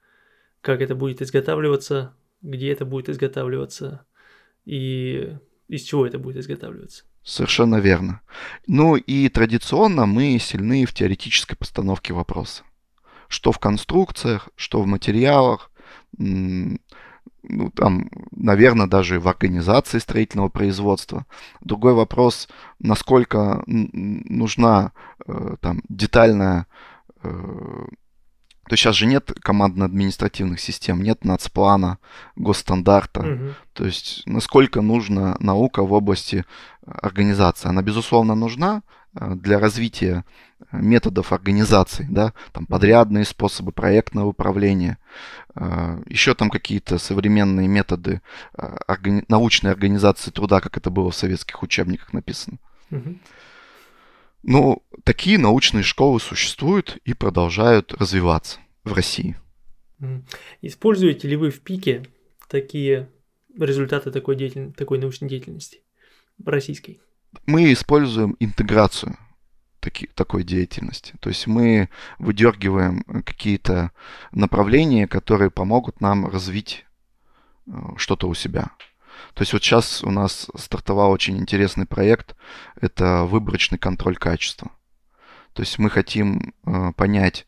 как 0.61 0.81
это 0.81 0.95
будет 0.95 1.23
изготавливаться, 1.23 2.15
где 2.43 2.73
это 2.73 2.85
будет 2.85 3.09
изготавливаться 3.09 4.07
и 4.65 5.37
из 5.69 5.83
чего 5.83 6.07
это 6.07 6.19
будет 6.19 6.37
изготавливаться. 6.37 7.05
Совершенно 7.23 7.77
верно. 7.77 8.21
Ну 8.67 8.97
и 8.97 9.29
традиционно 9.29 10.07
мы 10.07 10.39
сильны 10.39 10.87
в 10.87 10.95
теоретической 10.95 11.57
постановке 11.57 12.13
вопроса. 12.13 12.63
Что 13.29 13.51
в 13.51 13.59
конструкциях, 13.59 14.49
что 14.55 14.81
в 14.81 14.87
материалах, 14.87 15.73
ну, 17.49 17.71
там, 17.71 18.09
наверное, 18.31 18.87
даже 18.87 19.21
в 19.21 19.29
организации 19.29 19.99
строительного 19.99 20.49
производства. 20.49 21.27
Другой 21.61 21.95
вопрос, 21.95 22.49
насколько 22.79 23.63
нужна 23.67 24.93
э, 25.27 25.57
там 25.61 25.83
детальная 25.89 26.67
э, 27.23 27.87
то 28.69 28.73
есть 28.73 28.83
сейчас 28.83 28.97
же 28.97 29.07
нет 29.07 29.33
командно-административных 29.41 30.59
систем, 30.59 31.01
нет 31.01 31.25
нацплана, 31.25 31.99
госстандарта. 32.35 33.21
Угу. 33.21 33.55
То 33.75 33.87
есть 33.87 34.23
насколько 34.27 34.81
нужна 34.81 35.37
наука 35.39 35.85
в 35.85 35.93
области 35.93 36.45
э, 36.85 36.91
организации. 36.91 37.69
Она, 37.69 37.83
безусловно, 37.83 38.35
нужна 38.35 38.83
для 39.37 39.59
развития 39.59 40.25
э, 40.59 40.79
методов 40.79 41.33
организации, 41.33 42.07
да, 42.11 42.33
там 42.53 42.67
подрядные 42.67 43.25
способы 43.25 43.73
проектного 43.73 44.29
управления, 44.29 44.99
еще 46.07 46.35
там 46.35 46.51
какие-то 46.51 46.99
современные 46.99 47.67
методы 47.67 48.21
органи- 48.55 49.25
научной 49.29 49.71
организации 49.71 50.31
труда, 50.31 50.61
как 50.61 50.77
это 50.77 50.91
было 50.91 51.11
в 51.11 51.17
советских 51.17 51.63
учебниках 51.63 52.13
написано. 52.13 52.59
Угу. 52.91 53.19
Но 54.43 54.83
такие 55.03 55.39
научные 55.39 55.83
школы 55.83 56.21
существуют 56.21 56.99
и 57.05 57.15
продолжают 57.15 57.95
развиваться 57.95 58.61
в 58.85 58.93
России. 58.93 59.37
Используете 60.61 61.27
ли 61.27 61.37
вы 61.37 61.51
в 61.51 61.61
пике 61.61 62.05
такие 62.49 63.09
результаты 63.59 64.11
такой, 64.11 64.37
деятель... 64.37 64.73
такой 64.73 64.99
научной 64.99 65.29
деятельности 65.29 65.81
российской? 66.45 67.01
Мы 67.45 67.73
используем 67.73 68.37
интеграцию 68.41 69.17
таки, 69.81 70.09
такой 70.15 70.43
деятельности. 70.43 71.15
То 71.21 71.29
есть 71.29 71.47
мы 71.47 71.89
выдергиваем 72.19 73.03
какие-то 73.25 73.93
направления, 74.33 75.07
которые 75.07 75.51
помогут 75.51 76.01
нам 76.01 76.27
развить 76.27 76.85
э, 77.67 77.71
что-то 77.97 78.29
у 78.29 78.35
себя. 78.35 78.71
То 79.35 79.43
есть 79.43 79.53
вот 79.53 79.63
сейчас 79.63 80.03
у 80.03 80.11
нас 80.11 80.49
стартовал 80.57 81.11
очень 81.11 81.39
интересный 81.39 81.87
проект. 81.87 82.37
Это 82.81 83.25
выборочный 83.25 83.79
контроль 83.79 84.17
качества. 84.17 84.71
То 85.53 85.63
есть 85.63 85.79
мы 85.79 85.89
хотим 85.89 86.55
э, 86.67 86.93
понять, 86.97 87.47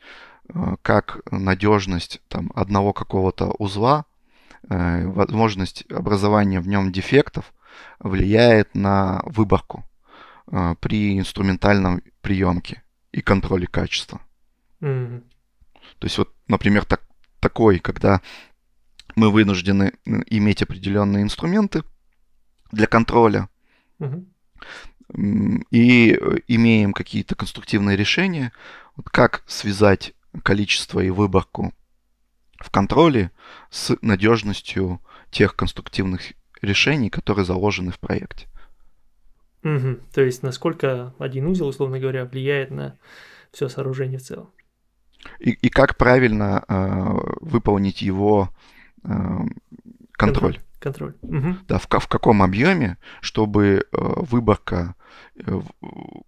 э, 0.49 0.76
как 0.83 1.21
надежность 1.30 2.21
там, 2.28 2.50
одного 2.54 2.92
какого-то 2.92 3.54
узла, 3.59 4.07
э, 4.68 5.07
возможность 5.07 5.85
образования 5.90 6.61
в 6.61 6.68
нем 6.68 6.92
дефектов 6.92 7.52
влияет 7.99 8.75
на 8.75 9.23
выборку 9.25 9.85
э, 10.50 10.75
при 10.80 11.18
инструментальном 11.18 12.02
приемке 12.20 12.82
и 13.12 13.20
контроле 13.20 13.66
качества. 13.66 14.20
Mm-hmm. 14.80 15.23
То 15.99 16.06
есть 16.06 16.18
вот, 16.18 16.35
например, 16.47 16.85
так, 16.85 17.02
такой, 17.40 17.78
когда 17.78 18.20
мы 19.16 19.30
вынуждены 19.30 19.94
иметь 20.04 20.62
определенные 20.62 21.23
инструменты 21.23 21.82
для 22.70 22.87
контроля. 22.87 23.49
Угу. 23.99 24.26
И 25.70 26.12
э, 26.12 26.37
имеем 26.47 26.92
какие-то 26.92 27.35
конструктивные 27.35 27.97
решения, 27.97 28.52
вот 28.94 29.08
как 29.08 29.42
связать 29.47 30.14
количество 30.42 31.00
и 31.00 31.11
выборку 31.11 31.73
в 32.61 32.70
контроле 32.70 33.30
с 33.70 33.97
надежностью 34.02 35.00
тех 35.30 35.56
конструктивных 35.56 36.32
решений, 36.62 37.11
которые 37.11 37.45
заложены 37.45 37.91
в 37.91 37.99
проекте. 37.99 38.47
Угу. 39.65 39.99
То 40.15 40.23
есть 40.23 40.43
насколько 40.43 41.15
один 41.19 41.47
узел, 41.47 41.69
условно 41.69 41.99
говоря, 41.99 42.25
влияет 42.25 42.71
на 42.71 42.97
все 43.53 43.69
сооружение 43.69 44.19
в 44.19 44.23
целом. 44.23 44.50
И, 45.41 45.50
и 45.50 45.69
как 45.69 45.97
правильно 45.97 46.65
э, 46.69 46.75
выполнить 47.41 48.03
его 48.03 48.50
Эм, 49.05 49.57
контроль. 50.12 50.61
Контроль. 50.79 51.15
Угу. 51.23 51.57
Да, 51.67 51.79
в, 51.79 51.88
в 51.88 52.09
каком 52.09 52.43
объеме, 52.43 52.99
чтобы 53.21 53.67
э, 53.81 53.81
выборка 53.93 54.95
э, 55.37 55.61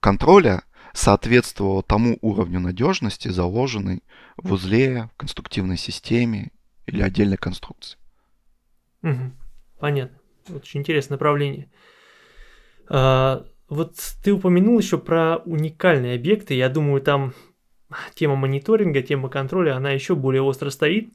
контроля 0.00 0.62
соответствовала 0.92 1.82
тому 1.82 2.18
уровню 2.20 2.58
надежности, 2.60 3.28
заложенной 3.28 4.02
в 4.36 4.52
узле, 4.52 5.08
в 5.14 5.16
конструктивной 5.16 5.76
системе 5.76 6.50
или 6.86 7.02
отдельной 7.02 7.36
конструкции. 7.36 7.98
Угу. 9.02 9.32
Понятно. 9.78 10.18
Очень 10.54 10.80
интересное 10.80 11.14
направление. 11.14 11.70
А, 12.88 13.44
вот 13.68 13.94
ты 14.22 14.32
упомянул 14.32 14.78
еще 14.78 14.98
про 14.98 15.36
уникальные 15.38 16.16
объекты. 16.16 16.54
Я 16.54 16.68
думаю, 16.68 17.00
там 17.00 17.34
тема 18.14 18.36
мониторинга, 18.36 19.02
тема 19.02 19.28
контроля, 19.28 19.76
она 19.76 19.90
еще 19.90 20.14
более 20.14 20.42
остро 20.42 20.70
стоит. 20.70 21.12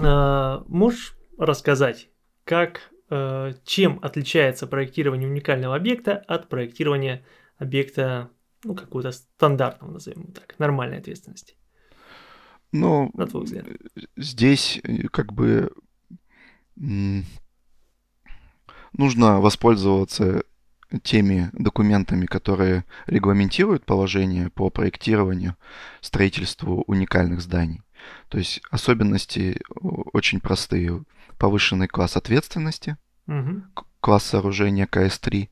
А, 0.00 0.64
можешь 0.68 1.16
рассказать, 1.38 2.08
как, 2.44 2.90
э, 3.10 3.52
чем 3.64 3.98
отличается 4.02 4.66
проектирование 4.66 5.28
уникального 5.28 5.76
объекта 5.76 6.16
от 6.16 6.48
проектирования 6.48 7.24
объекта, 7.58 8.30
ну, 8.64 8.74
какого-то 8.74 9.12
стандартного, 9.12 9.92
назовем 9.92 10.32
так, 10.32 10.58
нормальной 10.58 10.98
ответственности? 10.98 11.56
Ну, 12.72 13.10
на 13.14 13.26
твой 13.26 13.44
взгляд? 13.44 13.66
Здесь 14.16 14.80
э, 14.82 15.08
как 15.08 15.32
бы 15.32 15.72
нужно 18.96 19.40
воспользоваться 19.40 20.42
теми 21.02 21.50
документами, 21.52 22.26
которые 22.26 22.84
регламентируют 23.06 23.84
положение 23.84 24.50
по 24.50 24.70
проектированию, 24.70 25.56
строительству 26.00 26.84
уникальных 26.86 27.40
зданий. 27.40 27.82
То 28.28 28.38
есть 28.38 28.60
особенности 28.70 29.60
очень 30.12 30.40
простые. 30.40 31.02
Повышенный 31.38 31.86
класс 31.86 32.16
ответственности, 32.16 32.96
угу. 33.26 33.62
класс 34.00 34.24
сооружения 34.24 34.86
КС-3 34.86 35.50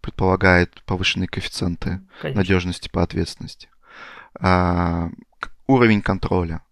предполагает 0.00 0.82
повышенные 0.84 1.28
коэффициенты 1.28 2.00
Конечно. 2.22 2.40
надежности 2.40 2.88
по 2.88 3.02
ответственности. 3.02 3.68
А, 4.40 5.10
уровень 5.66 6.00
контроля. 6.00 6.62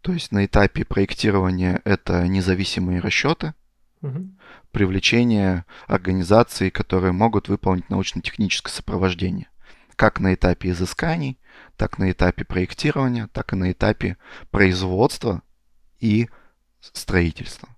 То 0.00 0.12
есть 0.12 0.32
на 0.32 0.46
этапе 0.46 0.84
проектирования 0.84 1.82
это 1.84 2.26
независимые 2.26 3.00
расчеты, 3.00 3.52
угу. 4.06 4.30
привлечение 4.70 5.64
организаций, 5.86 6.70
которые 6.70 7.12
могут 7.12 7.48
выполнить 7.48 7.90
научно-техническое 7.90 8.72
сопровождение. 8.72 9.48
Как 9.96 10.20
на 10.20 10.34
этапе 10.34 10.70
изысканий, 10.70 11.38
так 11.76 11.98
на 11.98 12.10
этапе 12.10 12.44
проектирования, 12.44 13.28
так 13.32 13.52
и 13.52 13.56
на 13.56 13.72
этапе 13.72 14.16
производства 14.50 15.42
и 16.00 16.28
строительства. 16.80 17.68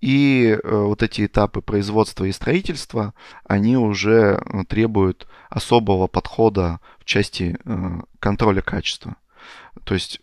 И 0.00 0.56
э, 0.62 0.70
вот 0.70 1.02
эти 1.02 1.26
этапы 1.26 1.60
производства 1.60 2.24
и 2.24 2.32
строительства, 2.32 3.14
они 3.44 3.76
уже 3.76 4.40
э, 4.40 4.64
требуют 4.68 5.26
особого 5.50 6.06
подхода 6.06 6.80
в 7.00 7.04
части 7.04 7.58
э, 7.64 8.00
контроля 8.20 8.60
качества. 8.60 9.16
То 9.84 9.94
есть 9.94 10.20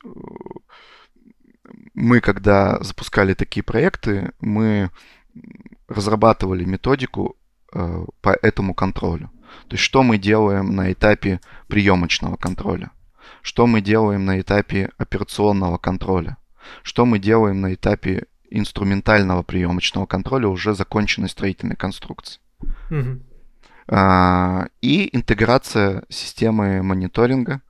мы, 1.93 2.21
когда 2.21 2.81
запускали 2.81 3.33
такие 3.33 3.63
проекты, 3.63 4.31
мы 4.39 4.89
разрабатывали 5.87 6.65
методику 6.65 7.35
по 7.71 8.29
этому 8.41 8.73
контролю. 8.73 9.29
То 9.67 9.73
есть 9.73 9.83
что 9.83 10.03
мы 10.03 10.17
делаем 10.17 10.75
на 10.75 10.91
этапе 10.91 11.39
приемочного 11.67 12.35
контроля, 12.35 12.91
что 13.41 13.67
мы 13.67 13.81
делаем 13.81 14.25
на 14.25 14.39
этапе 14.39 14.91
операционного 14.97 15.77
контроля, 15.77 16.37
что 16.83 17.05
мы 17.05 17.19
делаем 17.19 17.61
на 17.61 17.73
этапе 17.73 18.25
инструментального 18.49 19.43
приемочного 19.43 20.05
контроля 20.05 20.47
уже 20.47 20.73
законченной 20.73 21.29
строительной 21.29 21.75
конструкции. 21.75 22.39
Угу. 22.89 23.19
А, 23.87 24.67
и 24.81 25.15
интеграция 25.15 26.03
системы 26.09 26.81
мониторинга. 26.81 27.61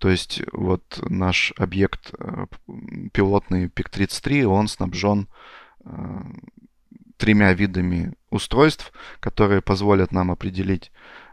То 0.00 0.08
есть 0.08 0.40
вот 0.52 0.98
наш 1.10 1.52
объект 1.58 2.14
э, 2.18 2.46
пилотный 3.12 3.66
PIC-33, 3.66 4.44
он 4.44 4.66
снабжен 4.66 5.28
э, 5.84 5.90
тремя 7.18 7.52
видами 7.52 8.14
устройств, 8.30 8.94
которые 9.20 9.60
позволят 9.60 10.10
нам 10.10 10.30
определить 10.30 10.90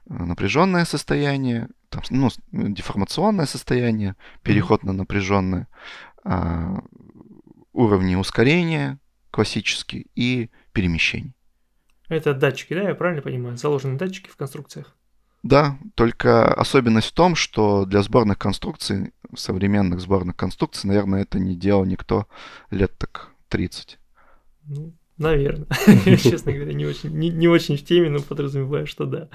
э, 0.10 0.14
напряженное 0.14 0.84
состояние, 0.84 1.70
там, 1.88 2.04
ну, 2.10 2.30
деформационное 2.52 3.46
состояние, 3.46 4.18
переход 4.44 4.84
на 4.84 4.92
напряженное, 4.92 5.70
а, 6.26 6.84
уровни 7.72 8.16
ускорения 8.16 9.00
классические 9.32 10.08
и 10.14 10.50
перемещений. 10.74 11.34
Это 12.10 12.34
датчики, 12.34 12.74
да, 12.74 12.90
я 12.90 12.96
правильно 12.96 13.22
понимаю? 13.22 13.56
Заложены 13.56 13.98
датчики 13.98 14.28
в 14.28 14.36
конструкциях? 14.36 14.97
Да, 15.44 15.78
только 15.96 16.54
особенность 16.54 17.08
в 17.10 17.14
том, 17.14 17.36
что 17.36 17.86
для 17.86 18.02
сборных 18.02 18.38
конструкций, 18.38 19.14
современных 19.36 20.02
сборных 20.02 20.36
конструкций, 20.36 20.88
наверное, 20.88 21.22
это 21.22 21.40
не 21.40 21.56
делал 21.56 21.86
никто 21.86 22.28
лет 22.72 22.98
так 22.98 23.30
30. 23.50 24.00
Ну, 24.66 24.94
наверное. 25.18 25.68
Честно 26.18 26.52
говоря, 26.52 26.74
не 26.74 26.86
очень, 26.86 27.12
не, 27.12 27.30
не 27.30 27.48
очень 27.48 27.78
в 27.78 27.84
теме, 27.84 28.10
но 28.10 28.20
подразумеваю, 28.20 28.88
что 28.88 29.06
да. 29.06 29.30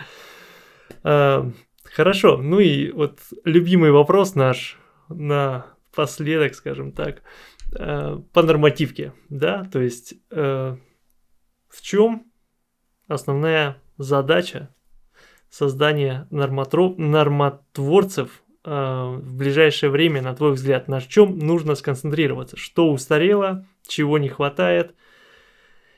А, 1.02 1.50
хорошо, 1.84 2.36
ну 2.38 2.58
и 2.58 2.90
вот 2.90 3.20
любимый 3.44 3.92
вопрос 3.92 4.34
наш 4.34 4.78
на 5.08 5.66
последок, 5.94 6.54
скажем 6.54 6.92
так. 6.92 7.22
Э, 7.74 8.20
по 8.32 8.42
нормативке, 8.42 9.14
да, 9.30 9.64
то 9.64 9.80
есть 9.80 10.14
э, 10.30 10.76
в 11.68 11.80
чем 11.80 12.30
основная 13.08 13.78
задача 13.96 14.74
создания 15.52 16.26
нормотров, 16.30 16.98
нормотворцев 16.98 18.42
э, 18.64 18.70
в 18.70 19.36
ближайшее 19.36 19.90
время, 19.90 20.22
на 20.22 20.34
твой 20.34 20.54
взгляд, 20.54 20.88
на 20.88 21.00
чем 21.00 21.38
нужно 21.38 21.76
сконцентрироваться, 21.76 22.56
что 22.56 22.90
устарело, 22.90 23.64
чего 23.86 24.18
не 24.18 24.28
хватает 24.28 24.96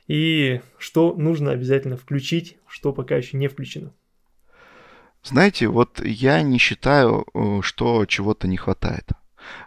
и 0.09 0.61
что 0.77 1.15
нужно 1.17 1.53
обязательно 1.53 1.97
включить, 1.97 2.59
что 2.67 2.93
пока 2.93 3.17
еще 3.17 3.39
не 3.39 3.49
включено. 3.49 3.95
Знаете, 5.23 5.69
вот 5.69 6.05
я 6.05 6.43
не 6.43 6.59
считаю, 6.59 7.25
э, 7.33 7.61
что 7.63 8.05
чего-то 8.05 8.47
не 8.47 8.59
хватает 8.59 9.09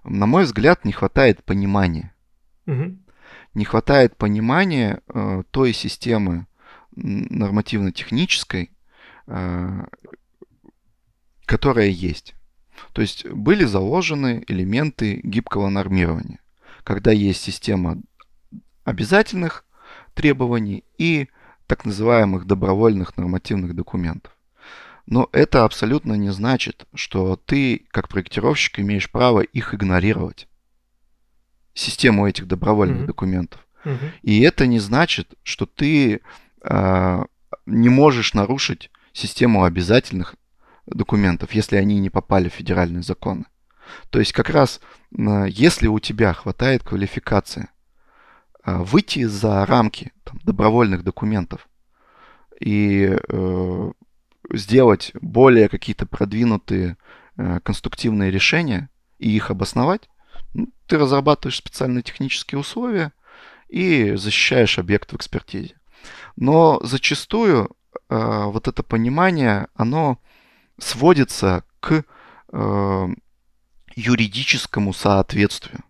на 0.04 0.26
мой 0.26 0.44
взгляд, 0.44 0.86
не 0.86 0.92
хватает 0.92 1.44
понимания. 1.44 2.14
Угу. 2.66 2.98
Не 3.54 3.66
хватает 3.66 4.18
понимания 4.18 5.02
э, 5.08 5.44
той 5.52 5.74
системы 5.74 6.48
нормативно-технической, 6.96 8.72
которая 11.46 11.88
есть. 11.88 12.36
То 12.94 13.02
есть 13.02 13.26
были 13.26 13.66
заложены 13.66 14.44
элементы 14.48 15.20
гибкого 15.24 15.70
нормирования, 15.70 16.40
когда 16.84 17.12
есть 17.12 17.42
система 17.42 17.98
обязательных 18.84 19.66
требований 20.14 20.84
и 20.98 21.28
так 21.68 21.86
называемых 21.86 22.46
добровольных 22.46 23.18
нормативных 23.18 23.76
документов. 23.76 24.32
Но 25.06 25.30
это 25.32 25.64
абсолютно 25.64 26.14
не 26.14 26.32
значит, 26.32 26.86
что 26.94 27.38
ты, 27.38 27.86
как 27.92 28.10
проектировщик, 28.10 28.80
имеешь 28.80 29.10
право 29.10 29.42
их 29.42 29.74
игнорировать. 29.74 30.48
Систему 31.74 32.28
этих 32.28 32.48
добровольных 32.48 33.04
mm-hmm. 33.04 33.06
документов. 33.06 33.68
Mm-hmm. 33.86 34.12
И 34.24 34.42
это 34.42 34.68
не 34.68 34.80
значит, 34.80 35.36
что 35.44 35.66
ты 35.66 36.20
э, 36.62 37.24
не 37.66 37.90
можешь 37.90 38.34
нарушить 38.34 38.90
систему 39.18 39.64
обязательных 39.64 40.36
документов, 40.86 41.52
если 41.52 41.76
они 41.76 42.00
не 42.00 42.10
попали 42.10 42.50
в 42.50 42.54
федеральные 42.54 43.04
законы. 43.04 43.46
То 44.10 44.20
есть 44.20 44.34
как 44.34 44.50
раз, 44.50 44.80
если 45.12 45.88
у 45.88 46.00
тебя 46.00 46.34
хватает 46.34 46.84
квалификации, 46.84 47.70
э, 48.66 48.78
выйти 48.78 49.24
за 49.24 49.66
рамки 49.66 50.12
там, 50.24 50.40
добровольных 50.44 51.04
документов 51.04 51.68
и 52.60 53.18
э, 53.18 53.92
сделать 54.52 55.12
более 55.22 55.70
какие-то 55.70 56.06
продвинутые 56.06 56.98
э, 57.38 57.60
конструктивные 57.62 58.30
решения 58.30 58.90
и 59.20 59.30
их 59.36 59.52
обосновать, 59.52 60.10
ну, 60.54 60.70
ты 60.86 60.98
разрабатываешь 60.98 61.58
специальные 61.58 62.04
технические 62.04 62.60
условия 62.60 63.14
и 63.70 64.16
защищаешь 64.16 64.80
объект 64.80 65.12
в 65.12 65.16
экспертизе. 65.16 65.76
Но 66.36 66.80
зачастую 66.84 67.76
э, 68.10 68.44
вот 68.46 68.68
это 68.68 68.84
понимание, 68.84 69.68
оно 69.76 70.20
сводится 70.80 71.64
к 71.80 72.04
э, 72.52 73.08
юридическому 73.96 74.94
соответствию. 74.94 75.84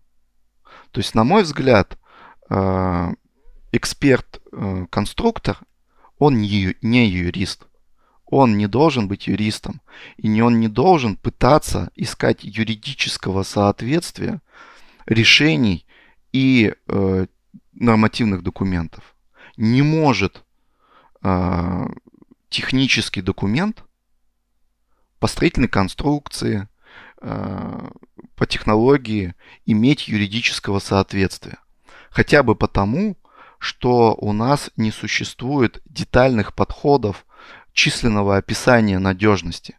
То 0.90 1.00
есть, 1.00 1.14
на 1.14 1.24
мой 1.24 1.42
взгляд, 1.42 1.98
э, 2.50 3.08
эксперт-конструктор, 3.72 5.58
э, 5.60 5.64
он 6.18 6.40
не, 6.40 6.74
не 6.82 7.06
юрист 7.08 7.68
он 8.30 8.58
не 8.58 8.66
должен 8.66 9.08
быть 9.08 9.26
юристом, 9.26 9.80
и 10.16 10.28
не 10.28 10.42
он 10.42 10.60
не 10.60 10.68
должен 10.68 11.16
пытаться 11.16 11.90
искать 11.94 12.44
юридического 12.44 13.42
соответствия 13.42 14.40
решений 15.06 15.86
и 16.32 16.74
э, 16.88 17.26
нормативных 17.72 18.42
документов. 18.42 19.16
Не 19.56 19.82
может 19.82 20.44
технический 22.48 23.22
документ 23.22 23.84
по 25.18 25.26
строительной 25.26 25.68
конструкции, 25.68 26.68
э, 27.20 27.88
по 28.36 28.46
технологии 28.46 29.34
иметь 29.66 30.08
юридического 30.08 30.78
соответствия. 30.78 31.58
Хотя 32.10 32.42
бы 32.42 32.54
потому, 32.54 33.16
что 33.58 34.14
у 34.14 34.32
нас 34.32 34.70
не 34.76 34.90
существует 34.92 35.82
детальных 35.84 36.54
подходов 36.54 37.26
численного 37.72 38.36
описания 38.36 38.98
надежности. 38.98 39.76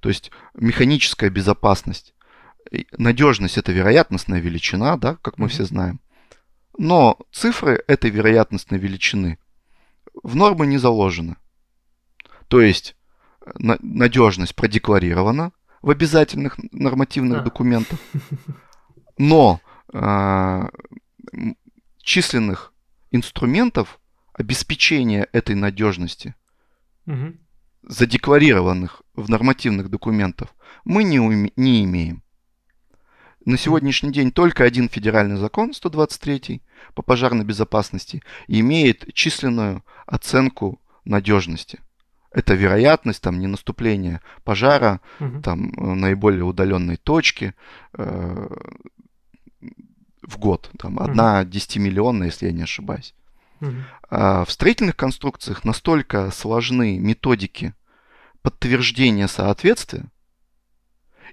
То 0.00 0.08
есть 0.08 0.30
механическая 0.54 1.30
безопасность. 1.30 2.14
Надежность 2.96 3.58
это 3.58 3.72
вероятностная 3.72 4.40
величина, 4.40 4.96
да, 4.96 5.16
как 5.22 5.38
мы 5.38 5.48
все 5.48 5.64
знаем. 5.64 6.00
Но 6.78 7.18
цифры 7.30 7.84
этой 7.86 8.10
вероятностной 8.10 8.78
величины 8.78 9.38
в 10.22 10.34
нормы 10.34 10.66
не 10.66 10.78
заложены. 10.78 11.36
То 12.48 12.60
есть 12.60 12.96
надежность 13.56 14.54
продекларирована 14.54 15.52
в 15.80 15.90
обязательных 15.90 16.56
нормативных 16.72 17.40
а. 17.40 17.42
документах, 17.42 17.98
Но 19.18 19.60
э, 19.92 20.68
численных 21.98 22.72
инструментов 23.10 24.00
обеспечения 24.32 25.28
этой 25.32 25.54
надежности, 25.54 26.34
угу. 27.06 27.34
задекларированных 27.82 29.02
в 29.14 29.28
нормативных 29.28 29.90
документах, 29.90 30.48
мы 30.84 31.04
не, 31.04 31.18
уме- 31.18 31.52
не 31.56 31.84
имеем. 31.84 32.22
На 33.44 33.58
сегодняшний 33.58 34.12
день 34.12 34.30
только 34.30 34.64
один 34.64 34.88
федеральный 34.88 35.36
закон, 35.36 35.74
123 35.74 36.62
по 36.94 37.02
пожарной 37.02 37.44
безопасности, 37.44 38.22
имеет 38.48 39.12
численную 39.14 39.84
оценку 40.06 40.80
надежности. 41.04 41.80
Это 42.30 42.54
вероятность 42.54 43.20
там 43.20 43.38
ненаступления 43.38 44.20
пожара 44.44 45.00
угу. 45.20 45.42
там 45.42 45.72
э, 45.76 45.94
наиболее 45.94 46.44
удаленной 46.44 46.96
точки 46.96 47.54
э, 47.94 48.48
в 50.22 50.38
год, 50.38 50.70
там 50.78 50.96
угу. 50.96 51.04
одна 51.04 51.44
десятимиллионная, 51.44 52.28
если 52.28 52.46
я 52.46 52.52
не 52.52 52.62
ошибаюсь. 52.62 53.14
Угу. 53.60 53.74
А 54.10 54.44
в 54.44 54.50
строительных 54.50 54.96
конструкциях 54.96 55.64
настолько 55.64 56.30
сложны 56.30 56.98
методики 56.98 57.74
подтверждения 58.40 59.28
соответствия, 59.28 60.06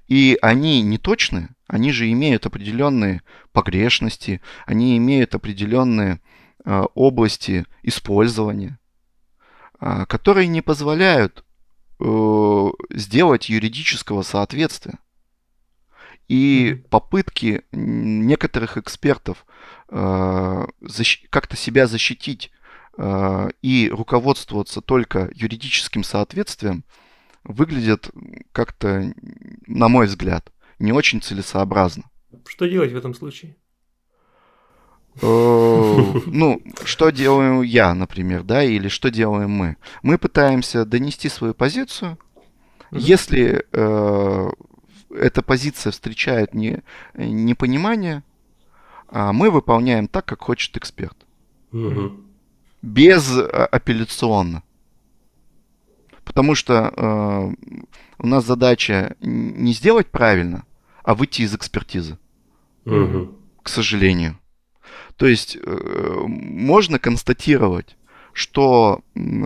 и 0.10 0.40
они 0.42 0.82
не 0.82 0.98
точны, 0.98 1.50
они 1.68 1.92
же 1.92 2.12
имеют 2.12 2.48
определенные 2.48 3.22
погрешности, 3.54 4.42
они 4.66 4.98
имеют 4.98 5.36
определенные 5.36 6.20
э, 6.66 6.82
области 6.96 7.66
использования, 7.84 8.80
э, 9.80 10.08
которые 10.08 10.48
не 10.48 10.64
позволяют 10.64 11.46
э, 12.00 12.68
сделать 12.90 13.50
юридического 13.50 14.24
соответствия. 14.24 14.98
И 16.28 16.84
попытки 16.90 17.62
некоторых 17.72 18.78
экспертов 18.78 19.46
э, 19.90 19.96
защ- 20.82 21.28
как-то 21.30 21.56
себя 21.56 21.86
защитить 21.86 22.52
э, 22.98 23.50
и 23.62 23.92
руководствоваться 23.94 24.82
только 24.82 25.30
юридическим 25.36 26.04
соответствием 26.04 26.84
выглядят 27.44 28.10
как-то, 28.52 29.14
на 29.68 29.88
мой 29.88 30.08
взгляд, 30.08 30.52
не 30.80 30.92
очень 30.92 31.22
целесообразно. 31.22 32.04
Что 32.48 32.68
делать 32.68 32.92
в 32.92 32.98
этом 32.98 33.14
случае? 33.14 33.56
Э, 35.22 36.20
ну, 36.26 36.62
что 36.84 37.10
делаю 37.10 37.64
я, 37.64 37.94
например, 37.94 38.44
да, 38.44 38.64
или 38.64 38.88
что 38.88 39.10
делаем 39.10 39.52
мы? 39.52 39.78
Мы 40.04 40.18
пытаемся 40.18 40.86
донести 40.86 41.30
свою 41.30 41.54
позицию. 41.54 42.18
Если 42.92 43.66
э, 43.72 44.50
эта 45.12 45.42
позиция 45.42 45.92
встречает 45.92 46.54
не, 46.54 46.82
непонимание, 47.16 48.24
а 49.08 49.34
мы 49.34 49.52
выполняем 49.52 50.08
так, 50.08 50.26
как 50.26 50.42
хочет 50.42 50.78
эксперт. 50.78 51.18
Без 52.82 53.30
а, 53.38 53.66
апелляционно. 53.66 54.64
Потому 56.30 56.54
что 56.54 56.94
э, 56.96 57.74
у 58.20 58.28
нас 58.28 58.46
задача 58.46 59.16
не 59.20 59.74
сделать 59.74 60.12
правильно, 60.12 60.64
а 61.04 61.16
выйти 61.16 61.42
из 61.42 61.56
экспертизы. 61.56 62.20
Угу. 62.86 63.36
К 63.64 63.68
сожалению. 63.68 64.38
То 65.16 65.26
есть 65.26 65.58
э, 65.58 66.24
можно 66.28 67.00
констатировать, 67.00 67.98
что 68.32 69.04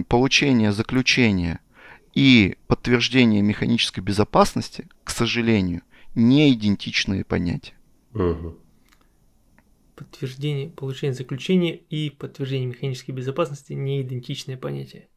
получение 0.10 0.74
заключения 0.74 1.62
и 2.14 2.58
подтверждение 2.68 3.42
механической 3.42 4.02
безопасности, 4.02 4.90
к 5.06 5.10
сожалению, 5.10 5.84
не 6.16 6.54
идентичные 6.54 7.24
понятия. 7.24 7.76
Угу. 8.14 8.58
Подтверждение, 9.96 10.70
получение 10.70 11.14
заключения 11.14 11.78
и 11.78 12.10
подтверждение 12.10 12.68
механической 12.68 13.12
безопасности 13.12 13.72
не 13.72 14.02
идентичные 14.02 14.58
понятия. 14.58 15.08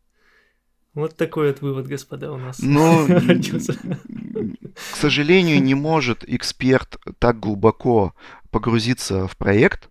Вот 0.96 1.14
такой 1.14 1.48
вот 1.48 1.61
вывод, 1.61 1.87
господа, 1.87 2.32
у 2.32 2.38
нас. 2.38 2.59
Но, 2.62 3.06
к 3.06 4.96
сожалению, 4.96 5.62
не 5.62 5.74
может 5.74 6.24
эксперт 6.26 6.96
так 7.18 7.38
глубоко 7.38 8.14
погрузиться 8.50 9.28
в 9.28 9.37
проект, 9.37 9.90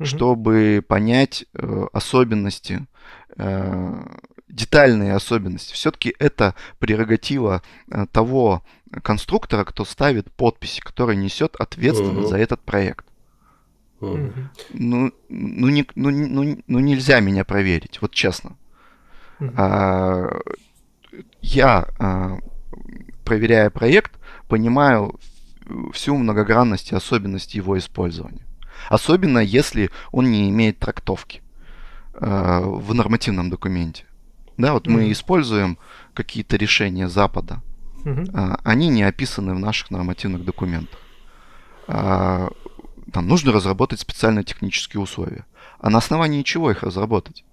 чтобы 0.00 0.82
понять 0.88 1.44
э, 1.52 1.86
особенности, 1.92 2.86
э, 3.36 4.06
детальные 4.48 5.14
особенности. 5.14 5.74
Все-таки 5.74 6.14
это 6.18 6.54
прерогатива 6.78 7.62
э, 7.90 8.06
того 8.10 8.62
конструктора, 9.02 9.64
кто 9.64 9.84
ставит 9.84 10.32
подписи, 10.32 10.80
который 10.80 11.16
несет 11.16 11.56
ответственность 11.56 12.20
угу. 12.20 12.28
за 12.28 12.38
этот 12.38 12.62
проект. 12.62 13.04
Угу. 14.00 14.32
Ну, 14.72 15.12
ну, 15.28 15.68
не, 15.68 15.86
ну, 15.94 16.10
ну, 16.10 16.58
ну 16.66 16.78
нельзя 16.78 17.20
меня 17.20 17.44
проверить, 17.44 18.00
вот 18.00 18.12
честно. 18.12 18.56
А, 19.56 20.40
я, 21.40 21.88
а, 21.98 22.38
проверяя 23.24 23.70
проект, 23.70 24.18
понимаю 24.48 25.18
всю 25.92 26.16
многогранность 26.16 26.92
и 26.92 26.96
особенности 26.96 27.56
его 27.56 27.78
использования. 27.78 28.46
Особенно 28.88 29.38
если 29.38 29.90
он 30.12 30.30
не 30.30 30.48
имеет 30.50 30.78
трактовки 30.78 31.42
а, 32.14 32.60
в 32.60 32.94
нормативном 32.94 33.50
документе. 33.50 34.04
Да, 34.56 34.72
вот 34.72 34.86
mm-hmm. 34.86 34.90
мы 34.90 35.12
используем 35.12 35.78
какие-то 36.14 36.56
решения 36.56 37.08
Запада, 37.08 37.62
mm-hmm. 38.04 38.60
они 38.64 38.88
не 38.88 39.04
описаны 39.04 39.54
в 39.54 39.58
наших 39.60 39.92
нормативных 39.92 40.44
документах. 40.44 40.98
Там 41.86 43.26
нужно 43.26 43.52
разработать 43.52 44.00
специальные 44.00 44.44
технические 44.44 45.00
условия. 45.00 45.46
А 45.78 45.90
на 45.90 45.98
основании 45.98 46.42
чего 46.42 46.70
их 46.70 46.82
разработать? 46.82 47.44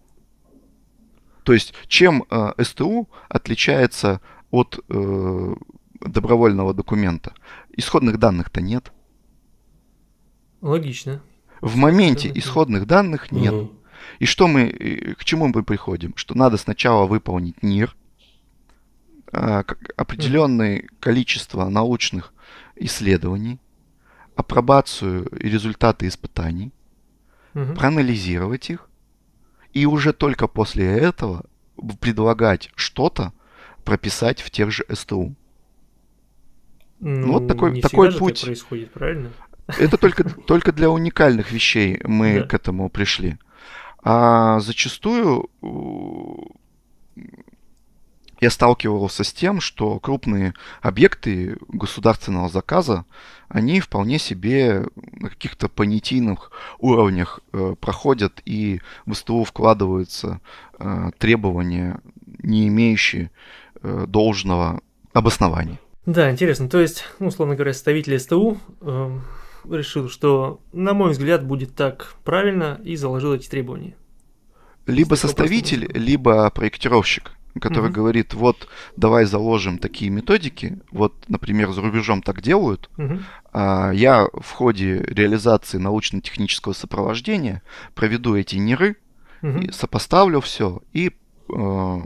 То 1.46 1.54
есть 1.54 1.76
чем 1.88 2.26
э, 2.30 2.54
СТУ 2.64 3.08
отличается 3.30 4.20
от 4.50 4.80
э, 4.90 5.56
добровольного 6.02 6.74
документа? 6.74 7.36
Исходных 7.78 8.18
данных-то 8.18 8.62
нет. 8.62 8.92
Логично. 10.62 11.22
В 11.62 11.76
моменте 11.76 12.32
исходных 12.34 12.88
данных 12.88 13.32
нет. 13.32 13.54
Угу. 13.54 13.72
И 14.18 14.26
что 14.26 14.48
мы, 14.48 15.16
к 15.20 15.24
чему 15.24 15.48
мы 15.48 15.64
приходим? 15.64 16.14
Что 16.16 16.36
надо 16.36 16.58
сначала 16.58 17.06
выполнить 17.06 17.62
НИР, 17.62 17.96
э, 19.32 19.64
определенное 19.96 20.80
угу. 20.80 20.88
количество 21.00 21.70
научных 21.70 22.34
исследований, 22.76 23.60
апробацию 24.36 25.28
и 25.28 25.48
результаты 25.48 26.08
испытаний, 26.08 26.72
угу. 27.54 27.76
проанализировать 27.76 28.72
их, 28.72 28.90
и 29.76 29.86
уже 29.86 30.14
только 30.14 30.48
после 30.48 30.86
этого 30.86 31.46
предлагать 32.00 32.72
что-то 32.76 33.34
прописать 33.84 34.42
в 34.42 34.50
тех 34.50 34.72
же 34.72 34.86
СТУ. 34.92 35.36
Ну, 37.02 37.34
вот 37.34 37.48
такой, 37.48 37.74
не 37.74 37.82
такой 37.82 38.12
путь. 38.18 38.40
Так 38.40 38.46
происходит, 38.46 38.92
правильно? 38.94 39.32
Это 39.68 39.98
только, 39.98 40.24
только 40.48 40.72
для 40.72 40.90
уникальных 40.90 41.52
вещей 41.52 42.00
мы 42.06 42.40
да. 42.40 42.48
к 42.48 42.54
этому 42.54 42.90
пришли. 42.90 43.38
А 44.02 44.60
зачастую 44.62 45.50
я 48.42 48.50
сталкивался 48.50 49.24
с 49.24 49.32
тем, 49.32 49.62
что 49.62 50.00
крупные 50.00 50.54
объекты 50.82 51.58
государственного 51.70 52.50
заказа, 52.50 53.06
они 53.48 53.80
вполне 53.80 54.20
себе 54.20 54.86
на 54.96 55.30
каких-то 55.30 55.70
понятийных 55.70 56.52
уровнях 56.80 57.40
э, 57.54 57.76
проходят 57.80 58.42
и 58.46 58.82
в 59.06 59.14
СТУ 59.14 59.44
вкладываются 59.44 60.42
э, 60.80 61.12
требования, 61.18 62.00
не 62.40 62.68
имеющие 62.68 63.32
э, 63.82 64.06
должного 64.08 64.82
обоснования. 65.14 65.80
Да, 66.06 66.30
интересно. 66.30 66.70
То 66.70 66.80
есть, 66.80 67.06
ну, 67.20 67.28
условно 67.28 67.56
говоря, 67.56 67.74
составитель 67.74 68.20
СТУ 68.20 68.58
э, 68.82 69.20
решил, 69.70 70.10
что, 70.10 70.60
на 70.74 70.94
мой 70.94 71.12
взгляд, 71.12 71.46
будет 71.46 71.76
так 71.76 72.16
правильно 72.24 72.80
и 72.84 72.96
заложил 72.96 73.34
эти 73.34 73.48
требования. 73.48 73.96
Либо 74.86 75.16
составитель, 75.16 75.90
либо 75.94 76.50
проектировщик 76.52 77.32
который 77.60 77.90
mm-hmm. 77.90 77.94
говорит, 77.94 78.34
вот 78.34 78.68
давай 78.98 79.26
заложим 79.26 79.78
такие 79.78 80.12
методики, 80.12 80.80
вот, 80.92 81.14
например, 81.28 81.72
за 81.72 81.82
рубежом 81.82 82.22
так 82.22 82.42
делают, 82.42 82.90
mm-hmm. 82.98 83.24
а 83.54 83.92
я 83.92 84.28
в 84.34 84.52
ходе 84.52 85.00
реализации 85.08 85.78
научно-технического 85.78 86.74
сопровождения 86.74 87.62
проведу 87.94 88.36
эти 88.36 88.58
ниры, 88.58 88.98
mm-hmm. 89.42 89.72
сопоставлю 89.72 90.42
все 90.42 90.82
и 90.92 91.12
э, 91.56 92.02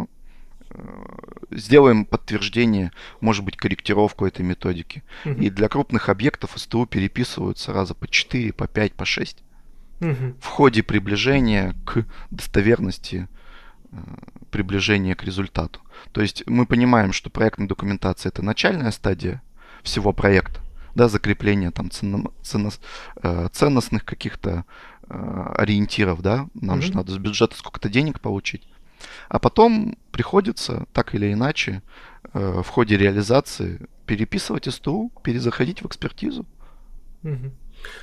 сделаем 1.51 2.05
подтверждение, 2.05 2.91
может 3.19 3.43
быть, 3.43 3.57
корректировку 3.57 4.25
этой 4.25 4.45
методики. 4.45 5.03
Mm-hmm. 5.25 5.43
И 5.43 5.49
для 5.49 5.67
крупных 5.67 6.09
объектов 6.09 6.51
СТУ 6.55 6.85
переписываются 6.85 7.73
раза 7.73 7.95
по 7.95 8.07
4, 8.07 8.53
по 8.53 8.67
5, 8.67 8.93
по 8.93 9.05
6. 9.05 9.43
Угу. 10.01 10.35
В 10.39 10.45
ходе 10.45 10.81
приближения 10.81 11.75
к 11.83 12.05
достоверности 12.31 13.27
Э, 13.91 13.97
приближение 14.49 15.15
к 15.15 15.23
результату. 15.23 15.79
То 16.11 16.21
есть 16.21 16.43
мы 16.47 16.65
понимаем, 16.65 17.13
что 17.13 17.29
проектная 17.29 17.67
документация 17.67 18.29
это 18.29 18.41
начальная 18.41 18.91
стадия 18.91 19.41
всего 19.83 20.13
проекта. 20.13 20.59
да, 20.95 21.07
закрепление 21.07 21.71
там 21.71 21.89
ценно, 21.91 22.31
ценно, 22.41 22.71
э, 23.23 23.47
ценностных 23.51 24.03
каких-то 24.05 24.65
э, 25.07 25.53
ориентиров, 25.55 26.21
да, 26.21 26.47
нам 26.53 26.79
mm-hmm. 26.79 26.81
же 26.81 26.93
надо 26.93 27.11
с 27.11 27.17
бюджета 27.17 27.55
сколько-то 27.55 27.89
денег 27.89 28.19
получить. 28.19 28.67
А 29.29 29.39
потом 29.39 29.97
приходится 30.11 30.85
так 30.91 31.15
или 31.15 31.31
иначе 31.31 31.81
э, 32.33 32.61
в 32.61 32.67
ходе 32.67 32.97
реализации 32.97 33.87
переписывать 34.05 34.65
СТУ, 34.65 35.11
перезаходить 35.23 35.81
в 35.81 35.85
экспертизу. 35.85 36.45
Mm-hmm. 37.23 37.51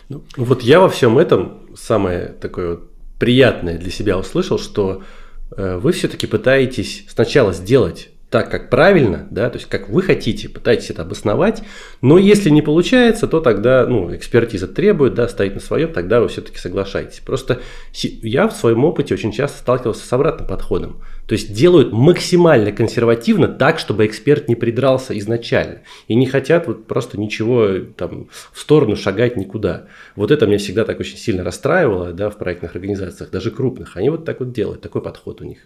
Ну, 0.09 0.25
вот 0.37 0.63
я 0.63 0.81
во 0.81 0.89
всем 0.89 1.19
этом 1.19 1.77
самое 1.77 2.29
такое 2.29 2.71
вот 2.71 2.91
приятное 3.19 3.79
для 3.79 3.91
себя 3.91 4.17
услышал, 4.17 4.59
что 4.59 5.03
вы 5.51 5.93
все-таки 5.93 6.27
пытаетесь 6.27 7.05
сначала 7.09 7.53
сделать 7.53 8.11
так, 8.31 8.51
как 8.51 8.71
правильно, 8.71 9.29
да, 9.31 9.49
то 9.51 9.59
есть 9.59 9.69
как 9.69 9.89
вы 9.89 10.03
хотите, 10.03 10.49
пытаетесь 10.49 10.91
это 10.91 11.03
обосновать, 11.03 11.63
но 12.01 12.19
если 12.19 12.51
не 12.51 12.61
получается, 12.61 13.29
то 13.29 13.41
тогда, 13.41 13.87
ну, 13.87 14.15
экспертиза 14.15 14.67
требует, 14.67 15.15
да, 15.15 15.29
стоит 15.29 15.55
на 15.55 15.61
своем, 15.61 15.93
тогда 15.93 16.21
вы 16.21 16.29
все-таки 16.29 16.59
соглашаетесь. 16.59 17.21
Просто 17.21 17.61
я 17.95 18.49
в 18.49 18.53
своем 18.57 18.85
опыте 18.85 19.15
очень 19.15 19.31
часто 19.31 19.59
сталкивался 19.59 20.05
с 20.05 20.13
обратным 20.13 20.49
подходом. 20.49 21.01
То 21.29 21.35
есть 21.35 21.53
делают 21.53 21.93
максимально 21.93 22.73
консервативно 22.73 23.49
так, 23.49 23.79
чтобы 23.79 24.07
эксперт 24.07 24.49
не 24.49 24.57
придрался 24.57 25.17
изначально. 25.19 25.83
И 26.09 26.15
не 26.15 26.27
хотят 26.27 26.67
вот 26.67 26.87
просто 26.87 27.19
ничего 27.19 27.79
там 27.97 28.29
в 28.53 28.61
сторону 28.61 28.97
шагать 28.97 29.37
никуда. 29.37 29.87
Вот 30.17 30.31
это 30.33 30.47
меня 30.47 30.59
всегда 30.59 30.85
так 30.85 30.99
очень 30.99 31.17
сильно 31.17 31.45
расстраивало, 31.45 32.13
да, 32.13 32.31
в 32.31 32.39
проектных 32.39 32.75
организациях, 32.75 33.31
даже 33.31 33.51
крупных. 33.51 33.97
Они 33.97 34.11
вот 34.11 34.25
так 34.25 34.41
вот 34.41 34.53
делают, 34.53 34.83
такой 34.83 35.03
подход 35.03 35.41
у 35.41 35.45
них. 35.45 35.59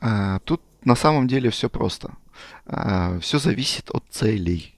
А, 0.00 0.38
тут 0.44 0.60
на 0.84 0.94
самом 0.94 1.28
деле 1.28 1.50
все 1.50 1.68
просто. 1.68 2.14
А, 2.66 3.18
все 3.20 3.38
зависит 3.38 3.90
от 3.90 4.04
целей. 4.10 4.74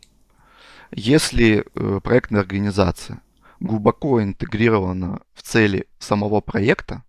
Если 0.90 1.64
э, 1.74 2.00
проектная 2.02 2.40
организация 2.40 3.20
глубоко 3.58 4.22
интегрирована 4.22 5.20
в 5.32 5.42
цели 5.42 5.86
самого 5.98 6.40
проекта, 6.40 7.02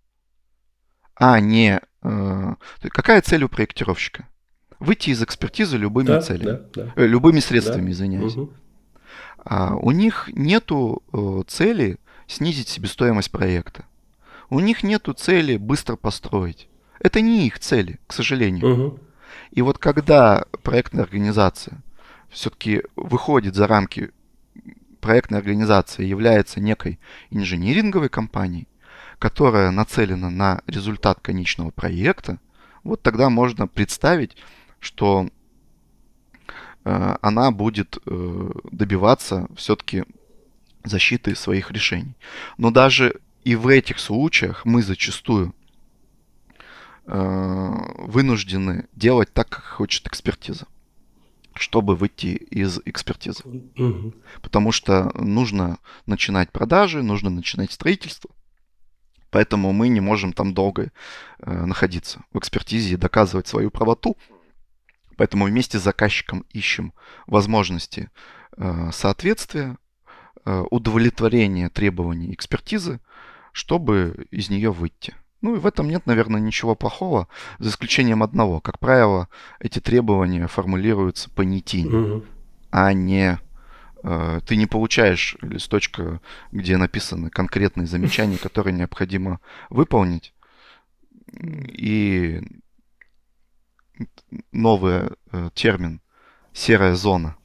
а 1.14 1.38
не... 1.40 1.80
Э, 2.02 2.54
какая 2.80 3.20
цель 3.20 3.44
у 3.44 3.48
проектировщика? 3.48 4.26
Выйти 4.78 5.10
из 5.10 5.22
экспертизы 5.22 5.76
любыми 5.76 6.08
да, 6.08 6.20
целями. 6.20 6.58
Да, 6.74 6.84
да. 6.84 6.92
Э, 6.96 7.06
любыми 7.06 7.40
средствами, 7.40 7.86
да. 7.86 7.92
извиняюсь. 7.92 8.36
Угу. 8.36 8.52
А 9.44 9.76
у 9.76 9.92
них 9.92 10.28
нету 10.32 11.04
цели 11.46 11.98
снизить 12.26 12.68
себестоимость 12.68 13.30
проекта. 13.30 13.84
У 14.50 14.58
них 14.58 14.82
нету 14.82 15.12
цели 15.12 15.56
быстро 15.56 15.94
построить. 15.96 16.68
Это 17.00 17.20
не 17.20 17.46
их 17.46 17.58
цели, 17.58 17.98
к 18.06 18.12
сожалению. 18.12 18.72
Угу. 18.72 19.00
И 19.52 19.62
вот 19.62 19.78
когда 19.78 20.46
проектная 20.62 21.04
организация 21.04 21.82
все-таки 22.30 22.82
выходит 22.96 23.54
за 23.54 23.66
рамки 23.66 24.10
проектной 25.00 25.38
организации, 25.38 26.04
является 26.04 26.60
некой 26.60 26.98
инжиниринговой 27.30 28.08
компанией, 28.08 28.66
которая 29.18 29.70
нацелена 29.70 30.30
на 30.30 30.62
результат 30.66 31.20
конечного 31.20 31.70
проекта, 31.70 32.38
вот 32.82 33.02
тогда 33.02 33.30
можно 33.30 33.66
представить, 33.68 34.36
что 34.80 35.28
э, 36.84 37.16
она 37.20 37.50
будет 37.50 37.98
э, 38.04 38.50
добиваться 38.70 39.48
все-таки 39.56 40.04
защиты 40.84 41.34
своих 41.34 41.70
решений. 41.70 42.16
Но 42.58 42.70
даже 42.70 43.20
и 43.44 43.54
в 43.54 43.68
этих 43.68 43.98
случаях 43.98 44.64
мы 44.64 44.82
зачастую 44.82 45.54
вынуждены 47.06 48.88
делать 48.92 49.32
так, 49.32 49.48
как 49.48 49.64
хочет 49.64 50.06
экспертиза, 50.08 50.66
чтобы 51.54 51.94
выйти 51.94 52.26
из 52.26 52.80
экспертизы. 52.84 53.42
Угу. 53.44 54.14
Потому 54.42 54.72
что 54.72 55.12
нужно 55.14 55.78
начинать 56.06 56.50
продажи, 56.50 57.02
нужно 57.02 57.30
начинать 57.30 57.70
строительство. 57.70 58.30
Поэтому 59.30 59.72
мы 59.72 59.88
не 59.88 60.00
можем 60.00 60.32
там 60.32 60.54
долго 60.54 60.90
э, 61.40 61.64
находиться 61.66 62.22
в 62.32 62.38
экспертизе 62.38 62.94
и 62.94 62.96
доказывать 62.96 63.46
свою 63.46 63.70
правоту. 63.70 64.16
Поэтому 65.16 65.46
вместе 65.46 65.78
с 65.78 65.82
заказчиком 65.82 66.44
ищем 66.52 66.92
возможности 67.26 68.10
э, 68.56 68.90
соответствия, 68.92 69.76
э, 70.44 70.64
удовлетворения 70.70 71.68
требований 71.68 72.32
экспертизы, 72.32 73.00
чтобы 73.52 74.26
из 74.30 74.48
нее 74.48 74.70
выйти. 74.70 75.14
Ну 75.46 75.54
и 75.54 75.60
в 75.60 75.66
этом 75.68 75.88
нет, 75.88 76.06
наверное, 76.06 76.40
ничего 76.40 76.74
плохого, 76.74 77.28
за 77.60 77.68
исключением 77.68 78.24
одного. 78.24 78.60
Как 78.60 78.80
правило, 78.80 79.28
эти 79.60 79.78
требования 79.78 80.48
формулируются 80.48 81.30
понятийно, 81.30 81.98
угу. 82.00 82.24
а 82.72 82.92
не 82.92 83.38
э, 84.02 84.40
ты 84.44 84.56
не 84.56 84.66
получаешь 84.66 85.36
листочка, 85.42 86.20
где 86.50 86.76
написаны 86.76 87.30
конкретные 87.30 87.86
замечания, 87.86 88.38
которые 88.38 88.74
необходимо 88.74 89.38
выполнить. 89.70 90.34
И 91.32 92.42
новый 94.50 95.10
э, 95.30 95.50
термин 95.54 96.00
серая 96.52 96.96
зона. 96.96 97.36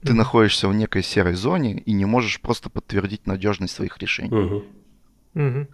Ты 0.00 0.14
находишься 0.14 0.66
в 0.66 0.74
некой 0.74 1.02
серой 1.02 1.34
зоне 1.34 1.76
и 1.76 1.92
не 1.92 2.06
можешь 2.06 2.40
просто 2.40 2.70
подтвердить 2.70 3.26
надежность 3.26 3.74
своих 3.74 3.98
решений. 3.98 4.30
Mm-hmm. 4.30 4.64
Mm-hmm. 5.34 5.68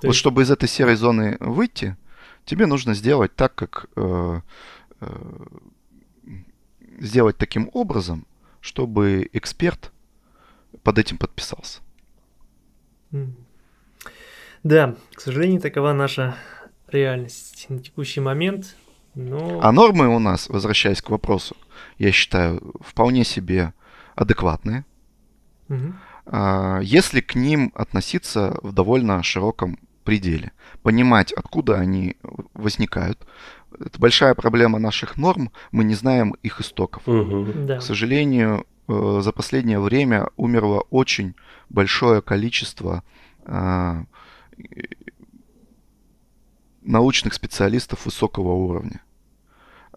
То 0.00 0.08
вот 0.08 0.10
есть... 0.10 0.18
чтобы 0.18 0.42
из 0.42 0.50
этой 0.50 0.68
серой 0.68 0.96
зоны 0.96 1.36
выйти, 1.40 1.96
тебе 2.44 2.66
нужно 2.66 2.94
сделать 2.94 3.34
так, 3.34 3.54
как 3.54 3.86
э, 3.96 4.40
э, 5.00 5.46
сделать 6.98 7.36
таким 7.36 7.70
образом, 7.72 8.26
чтобы 8.60 9.28
эксперт 9.32 9.92
под 10.82 10.98
этим 10.98 11.18
подписался. 11.18 11.80
Да, 14.62 14.96
к 15.14 15.20
сожалению, 15.20 15.60
такова 15.60 15.92
наша 15.92 16.36
реальность 16.88 17.66
на 17.68 17.78
текущий 17.80 18.20
момент. 18.20 18.76
Но... 19.14 19.60
А 19.62 19.72
нормы 19.72 20.08
у 20.08 20.18
нас, 20.18 20.48
возвращаясь 20.48 21.02
к 21.02 21.10
вопросу, 21.10 21.56
я 21.98 22.12
считаю, 22.12 22.74
вполне 22.80 23.24
себе 23.24 23.74
адекватные. 24.14 24.84
Угу. 25.68 25.94
Если 26.26 27.20
к 27.20 27.34
ним 27.34 27.72
относиться 27.74 28.58
в 28.62 28.72
довольно 28.72 29.22
широком 29.22 29.78
пределе. 30.04 30.52
Понимать, 30.82 31.32
откуда 31.32 31.78
они 31.78 32.16
возникают. 32.54 33.26
Это 33.78 33.98
большая 33.98 34.34
проблема 34.34 34.78
наших 34.78 35.16
норм, 35.16 35.50
мы 35.70 35.84
не 35.84 35.94
знаем 35.94 36.34
их 36.42 36.60
истоков. 36.60 37.06
Угу. 37.08 37.52
Да. 37.66 37.78
К 37.78 37.82
сожалению, 37.82 38.66
э, 38.88 39.20
за 39.22 39.32
последнее 39.32 39.80
время 39.80 40.28
умерло 40.36 40.84
очень 40.90 41.34
большое 41.68 42.20
количество 42.20 43.02
а, 43.44 44.04
научных 46.82 47.34
специалистов 47.34 48.04
высокого 48.04 48.52
уровня. 48.52 49.00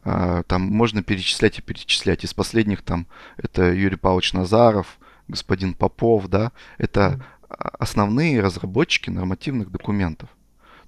А, 0.04 0.44
там 0.44 0.62
можно 0.62 1.04
перечислять 1.04 1.60
и 1.60 1.62
перечислять. 1.62 2.24
Из 2.24 2.34
последних 2.34 2.82
там 2.82 3.08
это 3.38 3.74
Юрий 3.74 3.98
Павлович 3.98 4.34
Назаров, 4.34 5.00
господин 5.28 5.74
Попов, 5.74 6.28
да, 6.28 6.52
это 6.78 7.24
основные 7.48 8.42
разработчики 8.42 9.10
нормативных 9.10 9.72
документов. 9.72 10.30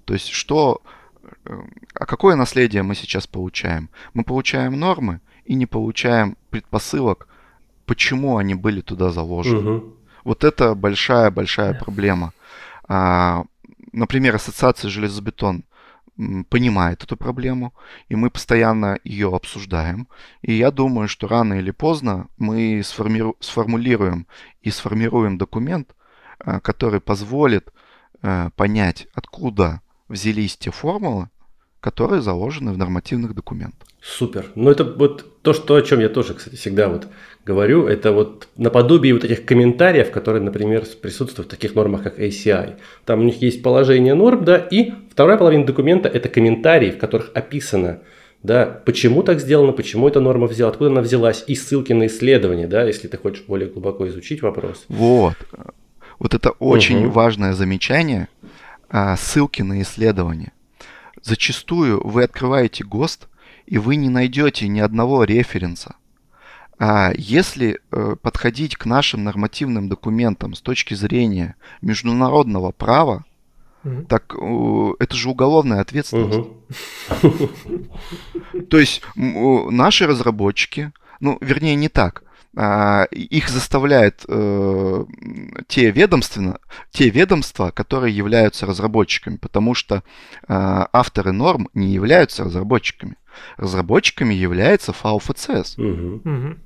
То 0.04 0.14
есть 0.14 0.28
что, 0.28 0.82
а 1.94 2.06
какое 2.06 2.36
наследие 2.36 2.82
мы 2.82 2.94
сейчас 2.94 3.26
получаем? 3.26 3.90
Мы 4.14 4.24
получаем 4.24 4.78
нормы 4.78 5.20
и 5.44 5.54
не 5.54 5.66
получаем 5.66 6.36
предпосылок, 6.50 7.28
почему 7.86 8.36
они 8.36 8.54
были 8.54 8.80
туда 8.80 9.10
заложены. 9.10 9.70
Угу. 9.70 9.94
Вот 10.24 10.44
это 10.44 10.74
большая-большая 10.74 11.74
проблема. 11.74 12.32
А, 12.86 13.44
например, 13.92 14.34
ассоциация 14.34 14.90
железобетон 14.90 15.64
понимает 16.48 17.04
эту 17.04 17.16
проблему, 17.16 17.72
и 18.08 18.16
мы 18.16 18.30
постоянно 18.30 18.98
ее 19.04 19.34
обсуждаем. 19.34 20.08
И 20.42 20.52
я 20.52 20.70
думаю, 20.70 21.08
что 21.08 21.28
рано 21.28 21.54
или 21.54 21.70
поздно 21.70 22.28
мы 22.36 22.80
сформиру- 22.80 23.36
сформулируем 23.40 24.26
и 24.60 24.70
сформируем 24.70 25.38
документ, 25.38 25.94
Э, 26.44 26.60
который 26.60 27.00
позволит 27.00 27.72
э, 28.22 28.50
понять, 28.54 29.08
откуда 29.12 29.80
взялись 30.08 30.56
те 30.56 30.70
формулы, 30.70 31.30
которые 31.80 32.22
заложены 32.22 32.72
в 32.72 32.78
нормативных 32.78 33.34
документах. 33.34 33.88
Супер. 34.00 34.46
Ну, 34.54 34.70
это 34.70 34.84
вот 34.84 35.42
то, 35.42 35.52
что, 35.52 35.74
о 35.74 35.82
чем 35.82 36.00
я 36.00 36.08
тоже, 36.08 36.34
кстати, 36.34 36.56
всегда 36.56 36.88
вот 36.88 37.08
говорю, 37.44 37.86
это 37.86 38.12
вот 38.12 38.48
наподобие 38.56 39.14
вот 39.14 39.24
этих 39.24 39.44
комментариев, 39.44 40.10
которые, 40.10 40.42
например, 40.42 40.84
присутствуют 41.00 41.48
в 41.48 41.50
таких 41.50 41.74
нормах, 41.74 42.02
как 42.02 42.18
ACI. 42.18 42.76
Там 43.04 43.20
у 43.20 43.22
них 43.22 43.42
есть 43.42 43.62
положение 43.62 44.14
норм, 44.14 44.44
да, 44.44 44.56
и 44.56 44.92
вторая 45.10 45.36
половина 45.36 45.64
документа– 45.64 46.08
это 46.14 46.28
комментарии, 46.28 46.90
в 46.90 46.98
которых 46.98 47.30
описано, 47.34 48.00
да, 48.42 48.66
почему 48.84 49.22
так 49.22 49.40
сделано, 49.40 49.72
почему 49.72 50.08
эта 50.08 50.20
норма 50.20 50.46
взяла, 50.46 50.70
откуда 50.70 50.90
она 50.90 51.00
взялась, 51.00 51.44
и 51.46 51.54
ссылки 51.54 51.92
на 51.92 52.06
исследования, 52.06 52.66
да, 52.66 52.84
если 52.84 53.08
ты 53.08 53.16
хочешь 53.16 53.44
более 53.46 53.68
глубоко 53.68 54.06
изучить 54.08 54.42
вопрос. 54.42 54.84
Вот. 54.88 55.36
Вот 56.18 56.34
это 56.34 56.50
очень 56.50 57.06
угу. 57.06 57.10
важное 57.10 57.52
замечание. 57.52 58.28
А, 58.90 59.16
ссылки 59.16 59.62
на 59.62 59.82
исследования. 59.82 60.52
Зачастую 61.28 62.00
вы 62.08 62.22
открываете 62.22 62.84
ГОСТ, 62.84 63.28
и 63.66 63.76
вы 63.76 63.96
не 63.96 64.08
найдете 64.08 64.66
ни 64.66 64.80
одного 64.80 65.24
референса 65.24 65.96
А 66.78 67.12
если 67.14 67.80
э, 67.92 68.16
подходить 68.22 68.76
к 68.76 68.86
нашим 68.86 69.24
нормативным 69.24 69.90
документам 69.90 70.54
с 70.54 70.62
точки 70.62 70.94
зрения 70.94 71.54
международного 71.82 72.72
права, 72.72 73.26
угу. 73.84 74.04
так 74.08 74.34
это 75.00 75.14
же 75.14 75.28
уголовная 75.28 75.82
ответственность. 75.82 76.48
Угу. 77.20 77.48
То 78.70 78.78
есть 78.78 79.02
наши 79.14 80.06
разработчики, 80.06 80.92
ну, 81.20 81.36
вернее, 81.42 81.74
не 81.74 81.90
так. 81.90 82.22
А, 82.60 83.04
их 83.12 83.50
заставляют 83.50 84.24
э, 84.26 85.04
те, 85.68 85.92
ведомства, 85.92 86.58
те 86.90 87.08
ведомства, 87.08 87.70
которые 87.70 88.16
являются 88.16 88.66
разработчиками, 88.66 89.36
потому 89.36 89.74
что 89.74 89.94
э, 89.94 90.02
авторы 90.48 91.30
норм 91.30 91.68
не 91.72 91.92
являются 91.92 92.42
разработчиками. 92.42 93.14
Разработчиками 93.58 94.34
является 94.34 94.92
ФАУ-ФЦС, 94.92 95.78
угу. 95.78 96.56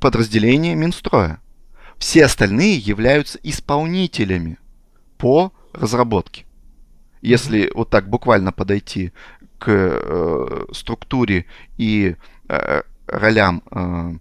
подразделение 0.00 0.74
Минстроя. 0.74 1.42
Все 1.98 2.24
остальные 2.24 2.78
являются 2.78 3.38
исполнителями 3.42 4.56
по 5.18 5.52
разработке. 5.74 6.46
Если 7.20 7.66
угу. 7.66 7.80
вот 7.80 7.90
так 7.90 8.08
буквально 8.08 8.52
подойти 8.52 9.12
к 9.58 9.68
э, 9.68 10.64
структуре 10.72 11.44
и 11.76 12.16
э, 12.48 12.82
ролям 13.06 13.62
э, 13.70 14.14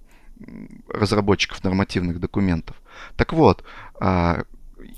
разработчиков 0.89 1.63
нормативных 1.63 2.19
документов. 2.19 2.75
Так 3.15 3.33
вот, 3.33 3.63
а, 3.99 4.43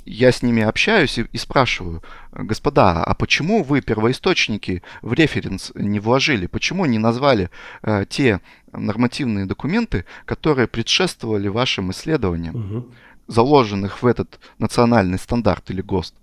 я 0.05 0.31
с 0.31 0.41
ними 0.41 0.63
общаюсь 0.63 1.17
и, 1.17 1.25
и 1.31 1.37
спрашиваю, 1.37 2.03
господа, 2.31 3.03
а 3.03 3.13
почему 3.13 3.63
вы 3.63 3.81
первоисточники 3.81 4.83
в 5.01 5.13
референс 5.13 5.71
не 5.75 5.99
вложили? 5.99 6.47
Почему 6.47 6.85
не 6.85 6.97
назвали 6.97 7.49
э, 7.81 8.05
те 8.09 8.41
нормативные 8.71 9.45
документы, 9.45 10.05
которые 10.25 10.67
предшествовали 10.67 11.47
вашим 11.47 11.91
исследованиям, 11.91 12.55
угу. 12.55 12.91
заложенных 13.27 14.03
в 14.03 14.07
этот 14.07 14.39
национальный 14.57 15.19
стандарт 15.19 15.69
или 15.69 15.81
ГОСТ? 15.81 16.15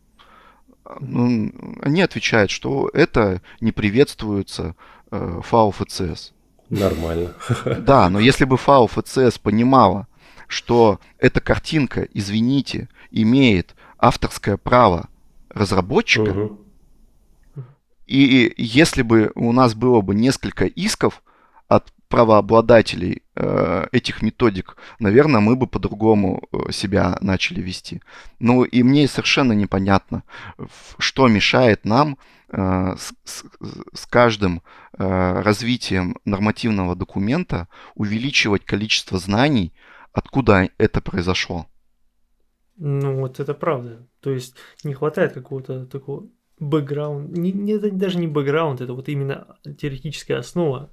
Ну, 1.00 1.52
они 1.82 2.02
отвечают, 2.02 2.50
что 2.50 2.88
это 2.92 3.42
не 3.60 3.72
приветствуется 3.72 4.76
э, 5.10 5.40
ФАУ 5.42 5.72
ФЦС. 5.72 6.32
Нормально. 6.70 7.32
Да, 7.78 8.08
но 8.08 8.18
если 8.18 8.44
бы 8.44 8.56
ФАУ 8.56 8.86
ФЦС 8.88 9.38
понимала, 9.38 10.06
что 10.48 11.00
эта 11.18 11.40
картинка, 11.40 12.06
извините, 12.12 12.88
имеет 13.10 13.74
авторское 13.98 14.56
право 14.56 15.08
разработчика, 15.48 16.30
угу. 16.30 16.60
и 18.06 18.52
если 18.56 19.02
бы 19.02 19.32
у 19.34 19.52
нас 19.52 19.74
было 19.74 20.00
бы 20.00 20.14
несколько 20.14 20.66
исков 20.66 21.22
от 21.68 21.92
правообладателей 22.08 23.22
э, 23.34 23.86
этих 23.90 24.22
методик, 24.22 24.76
наверное, 25.00 25.40
мы 25.40 25.56
бы 25.56 25.66
по-другому 25.66 26.42
э, 26.52 26.70
себя 26.70 27.18
начали 27.20 27.60
вести. 27.60 28.00
Ну 28.38 28.62
и 28.62 28.82
мне 28.82 29.08
совершенно 29.08 29.52
непонятно, 29.52 30.22
что 30.98 31.26
мешает 31.26 31.84
нам 31.84 32.18
с, 32.54 33.12
с, 33.24 33.44
с 33.92 34.06
каждым 34.06 34.62
э, 34.92 35.42
развитием 35.42 36.16
нормативного 36.24 36.94
документа 36.94 37.68
увеличивать 37.94 38.64
количество 38.64 39.18
знаний, 39.18 39.72
откуда 40.12 40.68
это 40.78 41.00
произошло. 41.00 41.66
Ну 42.76 43.20
вот 43.20 43.40
это 43.40 43.54
правда. 43.54 44.06
То 44.20 44.30
есть 44.30 44.54
не 44.84 44.94
хватает 44.94 45.32
какого-то 45.32 45.86
такого 45.86 46.28
бэкграунд, 46.58 47.36
не, 47.36 47.52
не, 47.52 47.72
это 47.72 47.90
даже 47.90 48.18
не 48.18 48.26
бэкграунд, 48.26 48.80
это 48.80 48.92
вот 48.94 49.08
именно 49.08 49.58
теоретическая 49.78 50.38
основа, 50.38 50.90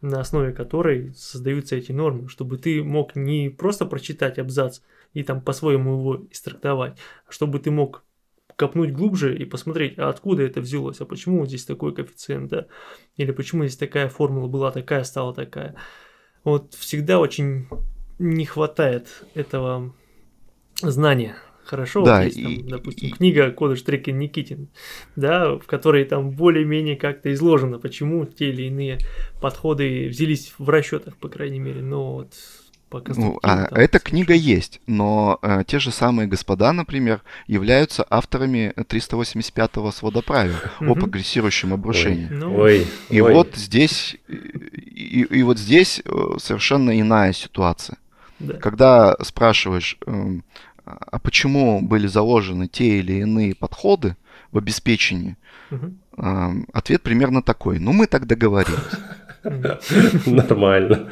на 0.00 0.20
основе 0.20 0.52
которой 0.52 1.14
создаются 1.14 1.76
эти 1.76 1.92
нормы, 1.92 2.28
чтобы 2.28 2.58
ты 2.58 2.82
мог 2.82 3.14
не 3.14 3.50
просто 3.50 3.86
прочитать 3.86 4.38
абзац 4.38 4.80
и 5.12 5.22
там 5.22 5.40
по-своему 5.40 5.98
его 5.98 6.26
истрактовать, 6.30 6.98
а 7.26 7.32
чтобы 7.32 7.58
ты 7.58 7.70
мог 7.70 8.04
копнуть 8.62 8.92
глубже 8.92 9.36
и 9.36 9.44
посмотреть, 9.44 9.98
а 9.98 10.08
откуда 10.08 10.44
это 10.44 10.60
взялось, 10.60 11.00
а 11.00 11.04
почему 11.04 11.40
вот 11.40 11.48
здесь 11.48 11.64
такой 11.64 11.92
коэффициент, 11.92 12.48
да, 12.48 12.66
или 13.16 13.32
почему 13.32 13.64
здесь 13.64 13.76
такая 13.76 14.08
формула 14.08 14.46
была 14.46 14.70
такая, 14.70 15.02
стала 15.02 15.34
такая. 15.34 15.74
Вот 16.44 16.74
всегда 16.74 17.18
очень 17.18 17.66
не 18.20 18.46
хватает 18.46 19.24
этого 19.34 19.92
знания. 20.80 21.34
Хорошо, 21.64 22.04
да, 22.04 22.18
вот 22.18 22.24
есть, 22.26 22.38
и, 22.38 22.58
там, 22.58 22.68
допустим, 22.68 23.08
и, 23.08 23.10
книга 23.10 23.50
Кода 23.50 23.74
Штрекин 23.74 24.16
Никитин, 24.20 24.68
да, 25.16 25.56
в 25.56 25.66
которой 25.66 26.04
там 26.04 26.30
более-менее 26.30 26.94
как-то 26.94 27.32
изложено, 27.32 27.80
почему 27.80 28.26
те 28.26 28.50
или 28.50 28.62
иные 28.68 28.98
подходы 29.40 30.06
взялись 30.08 30.54
в 30.56 30.68
расчетах, 30.68 31.16
по 31.16 31.28
крайней 31.28 31.58
мере, 31.58 31.82
но 31.82 32.14
вот 32.14 32.34
пока 32.92 33.14
ну, 33.16 33.38
а 33.42 33.68
эта 33.70 33.98
книга 33.98 34.34
есть, 34.34 34.80
но 34.86 35.38
э, 35.40 35.64
те 35.66 35.78
же 35.78 35.90
самые 35.90 36.28
господа, 36.28 36.74
например, 36.74 37.22
являются 37.46 38.06
авторами 38.10 38.74
385-го 38.76 39.90
свода 39.92 40.20
правил 40.20 40.56
о 40.80 40.94
прогрессирующем 40.94 41.72
обрушении. 41.72 42.28
Ой, 42.30 42.36
ну, 42.36 42.54
ой, 42.54 42.86
и 43.08 43.20
ой. 43.22 43.32
вот 43.32 43.56
здесь 43.56 44.16
и, 44.28 45.22
и 45.22 45.42
вот 45.42 45.58
здесь 45.58 46.02
э, 46.04 46.10
совершенно 46.38 47.00
иная 47.00 47.32
ситуация. 47.32 47.96
Да. 48.38 48.54
Когда 48.58 49.16
спрашиваешь, 49.22 49.96
э, 50.06 50.40
а 50.84 51.18
почему 51.18 51.80
были 51.80 52.06
заложены 52.06 52.68
те 52.68 52.98
или 52.98 53.20
иные 53.22 53.54
подходы 53.54 54.16
в 54.50 54.58
обеспечении, 54.58 55.36
угу. 55.70 55.94
ответ 56.74 57.02
примерно 57.02 57.40
такой. 57.40 57.78
Ну, 57.78 57.92
мы 57.92 58.06
так 58.06 58.26
договорились. 58.26 58.78
Нормально. 60.26 61.08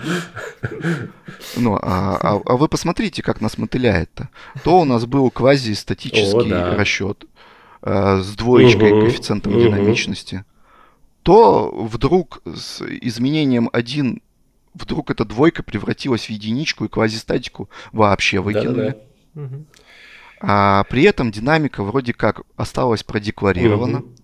Ну, 1.56 1.78
а, 1.82 2.16
а, 2.20 2.40
а 2.44 2.56
вы 2.56 2.68
посмотрите, 2.68 3.22
как 3.22 3.40
нас 3.40 3.58
мотыляет-то. 3.58 4.28
То 4.62 4.80
у 4.80 4.84
нас 4.84 5.06
был 5.06 5.30
квазистатический 5.30 6.40
О, 6.40 6.44
да. 6.44 6.76
расчет 6.76 7.24
э, 7.82 8.20
с 8.20 8.36
двоечкой 8.36 8.92
угу, 8.92 9.00
коэффициентом 9.00 9.52
угу. 9.52 9.62
динамичности. 9.62 10.44
То 11.22 11.70
вдруг 11.70 12.42
с 12.44 12.82
изменением 12.82 13.68
1 13.72 14.22
вдруг 14.74 15.10
эта 15.10 15.24
двойка 15.24 15.62
превратилась 15.62 16.26
в 16.26 16.30
единичку 16.30 16.84
и 16.84 16.88
квазистатику 16.88 17.68
вообще 17.92 18.40
выкинули. 18.40 18.96
Да, 19.34 19.42
да. 19.42 19.58
А 20.42 20.84
при 20.84 21.02
этом 21.02 21.30
динамика 21.30 21.82
вроде 21.82 22.14
как 22.14 22.42
осталась 22.56 23.02
продекларирована. 23.02 23.98
Угу. 23.98 24.14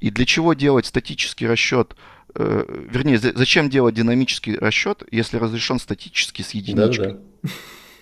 И 0.00 0.10
для 0.10 0.24
чего 0.24 0.54
делать 0.54 0.86
статический 0.86 1.48
расчет? 1.48 1.96
Э, 2.40 2.64
вернее, 2.88 3.18
зачем 3.18 3.68
делать 3.68 3.96
динамический 3.96 4.56
расчет, 4.56 5.02
если 5.10 5.38
разрешен 5.38 5.80
статический 5.80 6.44
с 6.44 6.52
единичкой? 6.52 7.14
Да, 7.14 7.18
да. 7.42 7.50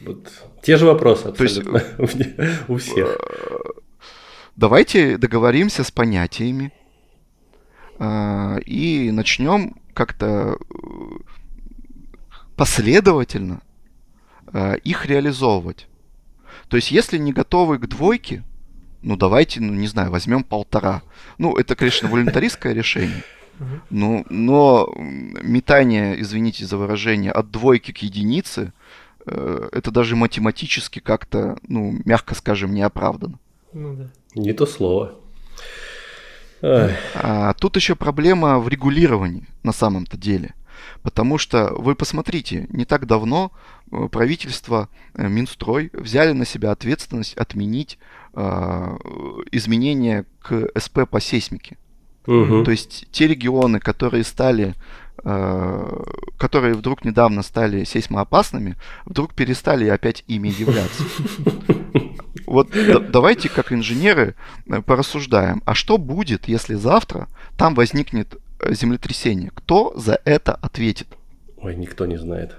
Вот. 0.00 0.30
Те 0.62 0.76
же 0.76 0.84
вопросы 0.84 1.28
абсолютно 1.28 1.80
То 1.80 2.02
есть, 2.02 2.28
у 2.68 2.76
всех. 2.76 3.16
Э, 3.18 3.80
давайте 4.54 5.16
договоримся 5.16 5.84
с 5.84 5.90
понятиями 5.90 6.70
э, 7.98 8.60
и 8.66 9.10
начнем 9.10 9.76
как-то 9.94 10.58
э, 10.58 10.84
последовательно 12.56 13.62
э, 14.52 14.76
их 14.84 15.06
реализовывать. 15.06 15.88
То 16.68 16.76
есть, 16.76 16.90
если 16.90 17.16
не 17.16 17.32
готовы 17.32 17.78
к 17.78 17.86
двойке, 17.86 18.44
ну 19.00 19.16
давайте, 19.16 19.62
ну 19.62 19.72
не 19.72 19.86
знаю, 19.86 20.10
возьмем 20.10 20.44
полтора. 20.44 21.00
Ну, 21.38 21.56
это, 21.56 21.74
конечно, 21.74 22.10
волюнтаристское 22.10 22.74
решение. 22.74 23.22
Ну, 23.90 24.24
но 24.28 24.92
метание, 24.96 26.20
извините 26.20 26.66
за 26.66 26.76
выражение, 26.76 27.32
от 27.32 27.50
двойки 27.50 27.92
к 27.92 27.98
единице, 27.98 28.72
э, 29.26 29.68
это 29.72 29.90
даже 29.90 30.16
математически 30.16 30.98
как-то, 30.98 31.56
ну, 31.66 31.98
мягко 32.04 32.34
скажем, 32.34 32.74
не 32.74 32.82
оправдано. 32.82 33.38
Ну 33.72 33.94
да. 33.94 34.10
Не 34.34 34.52
то 34.52 34.66
слово. 34.66 35.14
А, 36.62 37.54
тут 37.54 37.76
еще 37.76 37.94
проблема 37.94 38.58
в 38.58 38.68
регулировании 38.68 39.46
на 39.62 39.72
самом-то 39.72 40.16
деле. 40.16 40.54
Потому 41.02 41.38
что 41.38 41.72
вы 41.76 41.94
посмотрите, 41.94 42.66
не 42.70 42.84
так 42.84 43.06
давно 43.06 43.52
э, 43.90 44.08
правительство 44.10 44.88
э, 45.14 45.28
Минстрой 45.28 45.90
взяли 45.92 46.32
на 46.32 46.44
себя 46.44 46.70
ответственность 46.70 47.34
отменить 47.34 47.98
э, 48.34 48.96
изменения 49.52 50.26
к 50.42 50.68
СП 50.78 51.08
по 51.08 51.20
сейсмике. 51.20 51.76
Угу. 52.26 52.64
То 52.64 52.70
есть 52.70 53.06
те 53.10 53.26
регионы, 53.26 53.80
которые 53.80 54.24
стали 54.24 54.74
э, 55.24 56.02
которые 56.38 56.74
вдруг 56.74 57.04
недавно 57.04 57.42
стали 57.42 57.84
сейсмоопасными, 57.84 58.76
вдруг 59.04 59.34
перестали 59.34 59.88
опять 59.88 60.24
ими 60.26 60.48
являться. 60.48 61.02
Вот 62.46 62.68
давайте, 63.10 63.48
как 63.48 63.72
инженеры, 63.72 64.36
э, 64.68 64.80
порассуждаем, 64.80 65.62
а 65.64 65.74
что 65.74 65.98
будет, 65.98 66.46
если 66.46 66.74
завтра 66.74 67.26
там 67.56 67.74
возникнет 67.74 68.36
землетрясение. 68.70 69.50
Кто 69.52 69.92
за 69.96 70.20
это 70.24 70.54
ответит? 70.54 71.08
Ой, 71.56 71.74
никто 71.74 72.06
не 72.06 72.16
знает. 72.16 72.54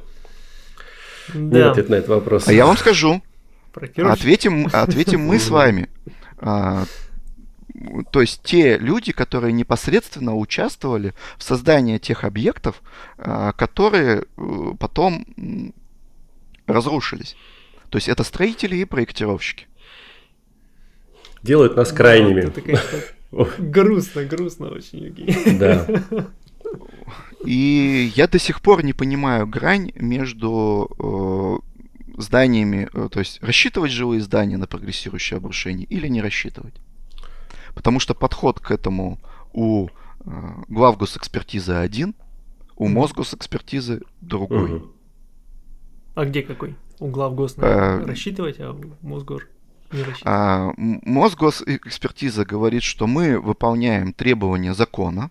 Да. 1.34 1.58
Нет 1.58 1.68
ответ 1.68 1.90
на 1.90 1.96
этот 1.96 2.10
вопрос. 2.10 2.48
А 2.48 2.54
я 2.54 2.66
вам 2.66 2.78
скажу. 2.78 3.22
Ответим, 3.74 4.68
ответим 4.72 5.22
мы 5.22 5.40
с 5.40 5.50
вами. 5.50 5.88
То 8.12 8.22
есть 8.22 8.42
те 8.44 8.78
люди, 8.78 9.12
которые 9.12 9.54
непосредственно 9.54 10.36
участвовали 10.36 11.14
в 11.38 11.44
создании 11.44 11.98
тех 11.98 12.24
объектов, 12.24 12.82
а, 13.18 13.52
которые 13.54 14.24
э, 14.38 14.72
потом 14.80 15.26
разрушились. 16.66 17.36
То 17.90 17.98
есть 17.98 18.10
это 18.10 18.24
строители 18.24 18.76
и 18.76 18.86
проектировщики. 18.86 19.68
Делают 21.44 21.76
нас 21.76 21.92
крайними. 21.92 22.50
Конечно, 22.50 23.00
грустно, 23.58 24.26
грустно 24.26 24.68
очень, 24.68 25.06
Евгений. 25.06 25.58
Да. 25.58 25.88
И 27.46 28.12
я 28.16 28.28
до 28.28 28.40
сих 28.40 28.62
пор 28.62 28.84
не 28.84 28.94
понимаю 28.94 29.48
грань 29.48 29.92
между 29.96 30.90
э, 31.00 32.22
зданиями, 32.22 32.90
э, 32.92 33.10
то 33.10 33.20
есть 33.20 33.42
рассчитывать 33.42 33.92
живые 33.92 34.22
здания 34.22 34.58
на 34.58 34.68
прогрессирующее 34.68 35.38
обрушение 35.38 35.86
или 35.86 36.08
не 36.08 36.22
рассчитывать. 36.22 36.74
Потому 37.78 38.00
что 38.00 38.16
подход 38.16 38.60
к 38.60 38.72
этому 38.72 39.20
у 39.54 39.88
э, 39.88 40.32
главгосэкспертизы 40.68 41.74
один, 41.74 42.16
у 42.76 42.88
Мосгосэкспертизы 42.88 44.02
другой. 44.20 44.78
Угу. 44.78 44.92
А 46.16 46.26
где 46.26 46.42
какой? 46.42 46.76
У 47.00 47.08
главгос 47.08 47.54
а, 47.60 48.04
рассчитывать, 48.04 48.60
а 48.60 48.72
у 48.72 49.08
Мосгор 49.08 49.48
не 49.92 50.00
рассчитывать? 50.00 50.24
А, 50.26 50.74
Мосгосэкспертиза 50.76 52.46
говорит, 52.46 52.82
что 52.82 53.06
мы 53.06 53.40
выполняем 53.40 54.12
требования 54.12 54.74
закона, 54.74 55.30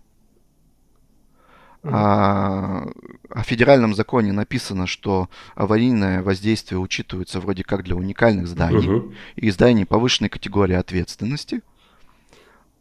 а, 1.82 2.88
о 3.28 3.42
федеральном 3.42 3.92
законе 3.92 4.30
написано, 4.30 4.86
что 4.86 5.28
аварийное 5.56 6.22
воздействие 6.22 6.78
учитывается 6.78 7.40
вроде 7.40 7.64
как 7.64 7.82
для 7.82 7.96
уникальных 7.96 8.46
зданий 8.46 8.88
угу. 8.88 9.12
и 9.34 9.50
зданий 9.50 9.84
повышенной 9.84 10.28
категории 10.28 10.76
ответственности. 10.76 11.62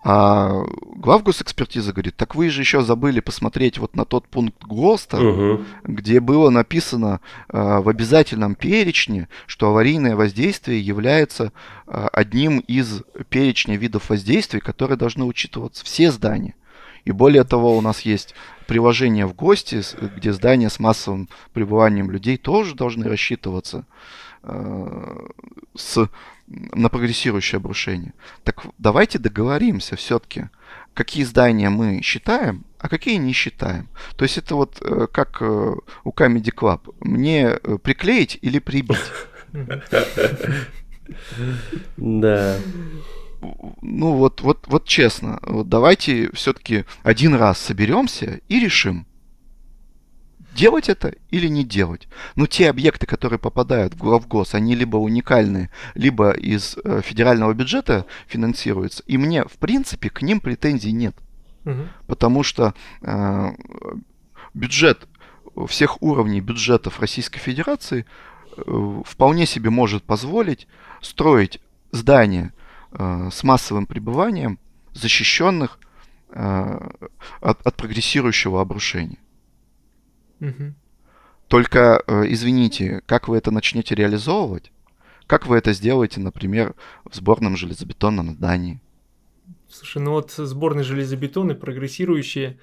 А 0.08 0.64
главгос 0.98 1.42
экспертиза 1.42 1.92
говорит, 1.92 2.16
так 2.16 2.36
вы 2.36 2.52
же 2.52 2.62
еще 2.62 2.84
забыли 2.84 3.22
посмотреть 3.22 3.80
вот 3.80 3.96
на 3.96 4.06
тот 4.06 4.28
пункт 4.28 4.64
ГОСТа, 4.64 5.18
угу. 5.18 5.66
где 5.84 6.20
было 6.20 6.52
написано 6.52 7.22
э, 7.50 7.80
в 7.80 7.90
обязательном 7.90 8.54
перечне, 8.54 9.28
что 9.48 9.70
аварийное 9.70 10.16
воздействие 10.16 10.80
является 10.80 11.52
э, 11.88 12.08
одним 12.14 12.60
из 12.60 13.02
перечня 13.30 13.78
видов 13.78 14.12
воздействий, 14.12 14.60
которые 14.60 14.96
должны 14.96 15.26
учитываться 15.26 15.84
все 15.84 16.12
здания. 16.12 16.54
И 17.06 17.12
более 17.12 17.44
того, 17.44 17.78
у 17.78 17.82
нас 17.82 18.02
есть 18.02 18.36
приложение 18.68 19.26
в 19.26 19.34
гости, 19.34 19.82
где 20.18 20.34
здания 20.34 20.70
с 20.70 20.80
массовым 20.80 21.30
пребыванием 21.54 22.12
людей 22.12 22.38
тоже 22.38 22.76
должны 22.76 23.08
рассчитываться 23.08 23.86
э, 24.44 25.28
с 25.76 26.10
на 26.48 26.90
прогрессирующее 26.90 27.58
обрушение. 27.58 28.14
Так 28.44 28.66
давайте 28.78 29.18
договоримся 29.18 29.96
все-таки, 29.96 30.50
какие 30.94 31.24
здания 31.24 31.70
мы 31.70 32.02
считаем, 32.04 32.66
а 32.80 32.88
какие 32.88 33.16
не 33.16 33.34
считаем. 33.34 33.90
То 34.16 34.24
есть 34.24 34.38
это 34.38 34.56
вот 34.56 34.78
э, 34.82 35.08
как 35.12 35.42
э, 35.42 35.76
у 36.04 36.12
Comedy 36.12 36.54
Club. 36.54 36.94
Мне 37.00 37.58
э, 37.62 37.78
приклеить 37.82 38.38
или 38.42 38.60
прибить? 38.60 38.98
Да. 41.98 42.58
Ну 43.82 44.14
вот, 44.14 44.42
вот, 44.42 44.66
вот 44.68 44.86
честно, 44.86 45.40
вот 45.44 45.70
давайте 45.70 46.32
все-таки 46.34 46.86
один 47.04 47.36
раз 47.36 47.60
соберемся 47.60 48.42
и 48.48 48.60
решим, 48.60 49.06
делать 50.56 50.90
это 50.90 51.14
или 51.30 51.48
не 51.48 51.64
делать. 51.64 52.08
Но 52.36 52.48
те 52.48 52.70
объекты, 52.70 53.06
которые 53.06 53.38
попадают 53.38 53.94
в 53.94 53.98
главгос, 53.98 54.56
они 54.56 54.76
либо 54.76 54.98
уникальные, 54.98 55.70
либо 55.94 56.32
из 56.32 56.78
э, 56.84 57.02
федерального 57.04 57.54
бюджета 57.54 58.06
финансируются. 58.28 59.04
И 59.06 59.18
мне, 59.18 59.44
в 59.44 59.58
принципе, 59.58 60.10
к 60.10 60.22
ним 60.22 60.40
претензий 60.40 60.94
нет. 60.94 61.16
Угу. 61.66 61.88
Потому 62.08 62.44
что 62.44 62.74
э, 63.02 63.52
бюджет 64.54 65.08
всех 65.68 66.02
уровней 66.02 66.42
бюджетов 66.42 67.00
Российской 67.00 67.40
Федерации 67.40 68.06
э, 68.58 69.02
вполне 69.06 69.46
себе 69.46 69.70
может 69.70 70.04
позволить 70.04 70.68
строить 71.02 71.60
здания 71.92 72.54
с 72.98 73.44
массовым 73.44 73.86
пребыванием, 73.86 74.60
защищенных 74.94 75.80
э, 76.30 76.90
от, 77.42 77.68
от 77.68 77.76
прогрессирующего 77.76 78.62
обрушения. 78.62 79.20
Только, 81.48 82.04
э, 82.08 82.24
извините, 82.28 83.02
как 83.06 83.28
вы 83.28 83.38
это 83.38 83.52
начнете 83.52 83.96
реализовывать? 83.96 84.72
Как 85.28 85.48
вы 85.48 85.58
это 85.58 85.74
сделаете, 85.74 86.20
например, 86.20 86.76
в 87.04 87.16
сборном 87.16 87.56
железобетонном 87.56 88.32
здании? 88.32 88.80
Слушай, 89.68 90.02
ну 90.02 90.12
вот 90.12 90.32
сборные 90.32 90.84
железобетоны, 90.84 91.56
прогрессирующие, 91.56 92.60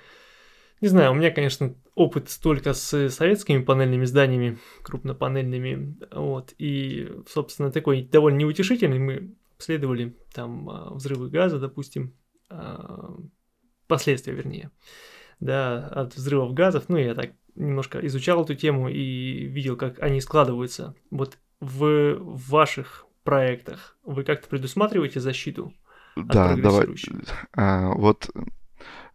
не 0.80 0.88
знаю, 0.88 1.12
у 1.12 1.14
меня, 1.14 1.30
конечно, 1.30 1.74
опыт 1.94 2.28
только 2.42 2.72
с 2.74 3.08
советскими 3.10 3.62
панельными 3.62 4.04
зданиями, 4.04 4.58
крупнопанельными, 4.82 5.96
вот, 6.10 6.54
и, 6.58 7.10
собственно, 7.28 7.70
такой 7.70 8.02
довольно 8.02 8.38
неутешительный. 8.38 8.98
Мы 8.98 9.34
обследовали 9.62 10.16
там 10.34 10.68
а, 10.68 10.92
взрывы 10.92 11.30
газа, 11.30 11.60
допустим, 11.60 12.14
а, 12.50 13.14
последствия, 13.86 14.32
вернее, 14.32 14.70
да, 15.38 15.86
от 15.86 16.16
взрывов 16.16 16.52
газов, 16.52 16.84
ну, 16.88 16.96
я 16.96 17.14
так 17.14 17.32
немножко 17.54 18.04
изучал 18.06 18.42
эту 18.42 18.56
тему 18.56 18.88
и 18.88 19.46
видел, 19.46 19.76
как 19.76 20.02
они 20.02 20.20
складываются. 20.20 20.94
Вот 21.10 21.38
в 21.60 22.18
ваших 22.50 23.06
проектах 23.22 23.96
вы 24.02 24.24
как-то 24.24 24.48
предусматриваете 24.48 25.20
защиту? 25.20 25.72
Да, 26.16 26.56
давай. 26.56 26.88
А, 27.52 27.92
вот 27.92 28.30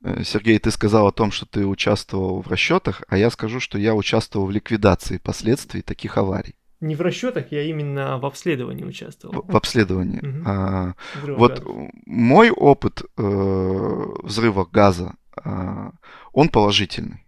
э, 0.02 0.24
Сергей, 0.24 0.60
ты 0.60 0.72
сказал 0.72 1.08
о 1.08 1.12
том, 1.12 1.32
что 1.32 1.46
ты 1.46 1.66
участвовал 1.66 2.42
в 2.42 2.48
расчетах, 2.48 3.04
а 3.10 3.18
я 3.18 3.30
скажу, 3.32 3.60
что 3.60 3.78
я 3.78 3.94
участвовал 3.94 4.48
в 4.48 4.52
ликвидации 4.52 5.18
последствий 5.18 5.82
таких 5.82 6.18
аварий. 6.18 6.56
Не 6.80 6.96
в 6.96 7.02
расчетах, 7.02 7.52
я 7.52 7.64
именно 7.64 8.20
в 8.20 8.26
обследовании 8.26 8.84
участвовал. 8.84 9.42
В, 9.42 9.52
в 9.52 9.56
обследовании. 9.56 10.20
Угу. 10.20 10.44
А, 10.46 10.94
вот 11.26 11.60
газа. 11.60 11.90
мой 12.06 12.52
опыт 12.52 13.02
э, 13.18 14.06
взрыва 14.24 14.66
газа, 14.72 15.16
э, 15.44 15.90
он 16.34 16.50
положительный. 16.50 17.26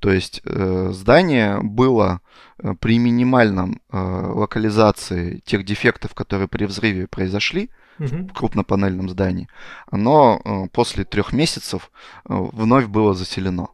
То 0.00 0.12
есть 0.12 0.42
э, 0.44 0.88
здание 0.92 1.60
было 1.62 2.20
э, 2.58 2.74
при 2.78 2.98
минимальном 2.98 3.80
э, 3.90 3.96
локализации 3.96 5.38
тех 5.46 5.64
дефектов, 5.64 6.14
которые 6.14 6.48
при 6.48 6.64
взрыве 6.64 7.06
произошли 7.06 7.70
угу. 7.98 8.28
в 8.28 8.32
крупнопанельном 8.34 9.08
здании, 9.08 9.48
оно 9.90 10.40
э, 10.44 10.68
после 10.72 11.04
трех 11.04 11.32
месяцев 11.32 11.90
э, 12.28 12.34
вновь 12.34 12.86
было 12.86 13.14
заселено. 13.14 13.68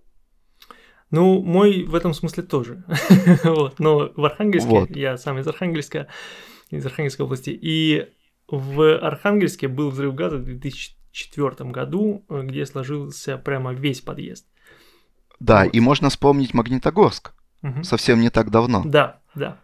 Ну, 1.10 1.42
мой 1.42 1.84
в 1.84 1.94
этом 1.94 2.12
смысле 2.12 2.42
тоже. 2.42 2.84
вот. 3.44 3.78
Но 3.78 4.12
в 4.14 4.24
Архангельске, 4.24 4.68
вот. 4.68 4.96
я 4.96 5.16
сам 5.16 5.38
из 5.38 5.46
Архангельска, 5.46 6.08
из 6.70 6.84
Архангельской 6.84 7.24
области, 7.24 7.50
и 7.50 8.08
в 8.48 8.98
Архангельске 8.98 9.68
был 9.68 9.90
взрыв 9.90 10.14
газа 10.14 10.36
в 10.36 10.44
2004 10.44 11.70
году, 11.70 12.24
э, 12.28 12.42
где 12.42 12.66
сложился 12.66 13.38
прямо 13.38 13.72
весь 13.72 14.00
подъезд. 14.00 14.46
Да, 15.40 15.64
вот. 15.64 15.74
и 15.74 15.80
можно 15.80 16.10
вспомнить 16.10 16.52
Магнитогорск 16.52 17.32
угу. 17.62 17.84
совсем 17.84 18.20
не 18.20 18.30
так 18.30 18.50
давно. 18.50 18.82
Да, 18.84 19.20
да. 19.34 19.58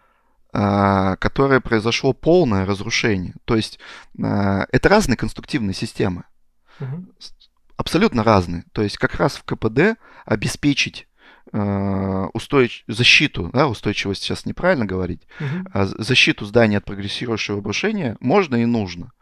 А, 0.52 1.16
которое 1.16 1.60
произошло 1.60 2.12
полное 2.12 2.64
разрушение. 2.64 3.34
То 3.44 3.56
есть 3.56 3.78
а, 4.22 4.66
это 4.70 4.88
разные 4.88 5.16
конструктивные 5.16 5.74
системы. 5.74 6.24
Угу. 6.80 7.06
Абсолютно 7.76 8.22
разные. 8.22 8.64
То 8.72 8.82
есть 8.82 8.96
как 8.98 9.16
раз 9.16 9.36
в 9.36 9.44
КПД 9.44 9.98
обеспечить 10.24 11.08
устойч... 11.52 12.84
защиту, 12.88 13.50
да, 13.52 13.68
устойчивость 13.68 14.22
сейчас 14.22 14.46
неправильно 14.46 14.86
говорить, 14.86 15.22
угу. 15.38 15.68
а 15.72 15.86
защиту 15.86 16.44
здания 16.44 16.78
от 16.78 16.84
прогрессирующего 16.84 17.58
обрушения 17.58 18.16
можно 18.20 18.56
и 18.56 18.64
нужно. 18.64 19.12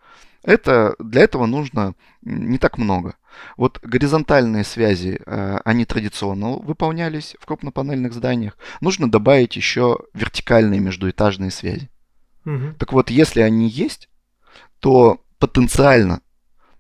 Это, 0.43 0.97
для 0.99 1.23
этого 1.23 1.47
нужно 1.47 1.95
не 2.23 2.59
так 2.59 2.77
много. 2.77 3.14
Вот 3.57 3.79
горизонтальные 3.83 4.64
связи, 4.64 5.20
э, 5.25 5.59
они 5.64 5.85
традиционно 5.85 6.57
выполнялись 6.57 7.37
в 7.41 7.47
крупнопанельных 7.47 8.12
зданиях. 8.12 8.59
Нужно 8.81 9.11
добавить 9.11 9.57
еще 9.57 9.99
вертикальные 10.14 10.81
междуэтажные 10.81 11.51
связи. 11.51 11.91
Угу. 12.45 12.75
Так 12.79 12.93
вот, 12.93 13.11
если 13.11 13.41
они 13.41 13.68
есть, 13.68 14.09
то 14.81 15.20
потенциально 15.39 16.20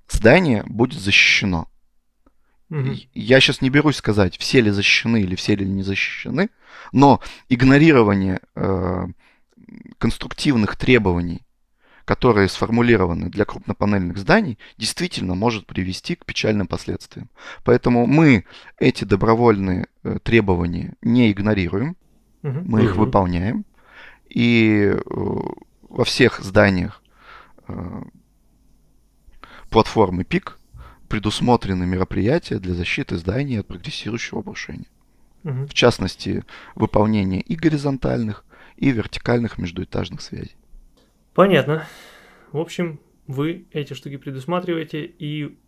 здание 0.08 0.64
будет 0.66 1.00
защищено. 1.00 1.68
Угу. 2.72 2.96
Я 3.12 3.40
сейчас 3.40 3.60
не 3.60 3.68
берусь 3.68 3.96
сказать, 3.96 4.38
все 4.38 4.62
ли 4.62 4.70
защищены 4.70 5.20
или 5.20 5.34
все 5.34 5.54
ли 5.54 5.66
не 5.66 5.82
защищены, 5.82 6.48
но 6.90 7.20
игнорирование 7.50 8.40
э, 8.54 9.06
конструктивных 9.98 10.76
требований 10.76 11.42
которые 12.04 12.48
сформулированы 12.48 13.30
для 13.30 13.44
крупнопанельных 13.44 14.18
зданий, 14.18 14.58
действительно 14.76 15.36
может 15.36 15.68
привести 15.68 16.16
к 16.16 16.24
печальным 16.24 16.66
последствиям. 16.66 17.30
Поэтому 17.62 18.06
мы 18.06 18.44
эти 18.78 19.04
добровольные 19.04 19.86
э, 20.02 20.18
требования 20.20 20.94
не 21.00 21.30
игнорируем, 21.30 21.96
угу. 22.42 22.58
мы 22.64 22.82
их 22.82 22.96
выполняем. 22.96 23.64
И 24.28 24.92
э, 24.92 25.00
во 25.82 26.04
всех 26.04 26.40
зданиях 26.40 27.04
э, 27.68 28.02
платформы 29.70 30.24
ПИК 30.24 30.58
предусмотрены 31.12 31.84
мероприятия 31.84 32.58
для 32.58 32.72
защиты 32.72 33.18
зданий 33.18 33.60
от 33.60 33.66
прогрессирующего 33.66 34.40
обрушения. 34.40 34.86
Угу. 35.44 35.66
В 35.66 35.74
частности, 35.74 36.42
выполнение 36.74 37.42
и 37.42 37.54
горизонтальных, 37.54 38.46
и 38.78 38.90
вертикальных 38.90 39.58
междуэтажных 39.58 40.22
связей. 40.22 40.56
Понятно. 41.34 41.86
В 42.50 42.58
общем, 42.58 42.98
вы 43.26 43.66
эти 43.72 43.92
штуки 43.92 44.16
предусматриваете 44.16 45.04
и 45.04 45.58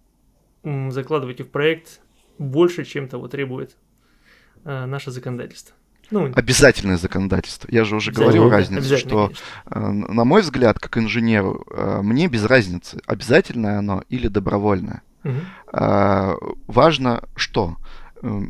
закладываете 0.62 1.44
в 1.44 1.50
проект 1.50 2.00
больше, 2.38 2.86
чем 2.86 3.06
того 3.06 3.28
требует 3.28 3.76
э, 4.64 4.86
наше 4.86 5.10
законодательство. 5.10 5.76
Ну, 6.10 6.32
Обязательное 6.34 6.96
законодательство. 6.96 7.68
Я 7.70 7.84
же 7.84 7.96
уже 7.96 8.12
говорил 8.12 8.48
разницу, 8.48 8.96
что, 8.96 9.30
э, 9.66 9.78
на 9.78 10.24
мой 10.24 10.40
взгляд, 10.40 10.78
как 10.78 10.96
инженеру, 10.96 11.66
э, 11.70 12.00
мне 12.00 12.28
без 12.28 12.46
разницы, 12.46 13.02
обязательное 13.04 13.80
оно 13.80 14.04
или 14.08 14.28
добровольное. 14.28 15.02
Угу. 15.24 16.54
Важно 16.66 17.24
что? 17.34 17.76
Э, 18.22 18.40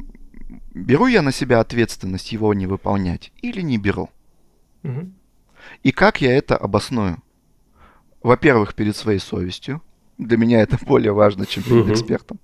беру 0.74 1.06
я 1.06 1.22
на 1.22 1.32
себя 1.32 1.60
ответственность 1.60 2.32
его 2.32 2.54
не 2.54 2.66
выполнять 2.66 3.32
или 3.42 3.60
не 3.60 3.78
беру? 3.78 4.10
Угу. 4.82 5.10
И 5.82 5.92
как 5.92 6.20
я 6.20 6.36
это 6.36 6.56
обосную? 6.56 7.22
Во-первых, 8.22 8.74
перед 8.74 8.96
своей 8.96 9.18
совестью. 9.18 9.82
Для 10.18 10.36
меня 10.36 10.60
это 10.60 10.78
более 10.86 11.12
важно, 11.12 11.46
чем 11.46 11.62
перед 11.62 11.84
угу. 11.84 11.92
экспертом. 11.92 12.38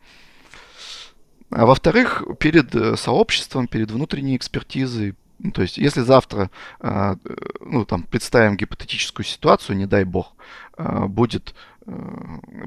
А 1.51 1.67
во-вторых, 1.67 2.23
перед 2.39 2.75
э, 2.75 2.97
сообществом, 2.97 3.67
перед 3.67 3.91
внутренней 3.91 4.37
экспертизой. 4.37 5.17
Ну, 5.41 5.53
то 5.53 5.63
есть, 5.63 5.79
если 5.79 6.03
завтра, 6.03 6.51
э, 6.81 7.17
ну, 7.61 7.85
там, 7.85 8.05
представим 8.05 8.57
гипотетическую 8.57 9.27
ситуацию, 9.27 9.77
не 9.77 9.87
дай 9.87 10.05
бог, 10.05 10.35
э, 10.77 11.07
будет 11.07 11.55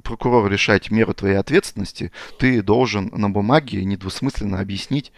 прокурор 0.03 0.49
решать 0.51 0.91
меру 0.91 1.13
твоей 1.13 1.35
ответственности, 1.35 2.11
ты 2.39 2.61
должен 2.61 3.09
на 3.13 3.29
бумаге 3.29 3.83
недвусмысленно 3.85 4.59
объяснить, 4.59 5.11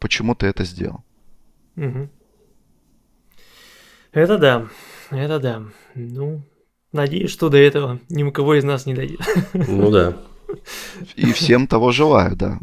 почему 0.00 0.34
ты 0.34 0.46
это 0.46 0.64
сделал. 0.64 1.04
Угу. 1.76 2.08
Это 4.12 4.38
да, 4.38 4.68
это 5.10 5.38
да. 5.38 5.62
Ну, 5.94 6.42
надеюсь, 6.92 7.30
что 7.30 7.48
до 7.48 7.58
этого 7.58 8.00
ни 8.08 8.22
у 8.22 8.32
кого 8.32 8.56
из 8.56 8.64
нас 8.64 8.86
не 8.86 8.94
дойдет. 8.94 9.20
Ну 9.54 9.90
да. 9.90 10.16
И 11.14 11.32
всем 11.32 11.66
того 11.66 11.92
желаю, 11.92 12.36
да. 12.36 12.58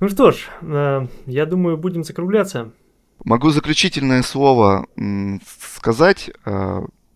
Ну 0.00 0.08
что 0.08 0.32
ж, 0.32 0.48
э, 0.60 1.06
я 1.26 1.46
думаю, 1.46 1.76
будем 1.76 2.02
закругляться. 2.02 2.72
Могу 3.24 3.50
заключительное 3.50 4.22
слово 4.22 4.86
сказать. 5.46 6.30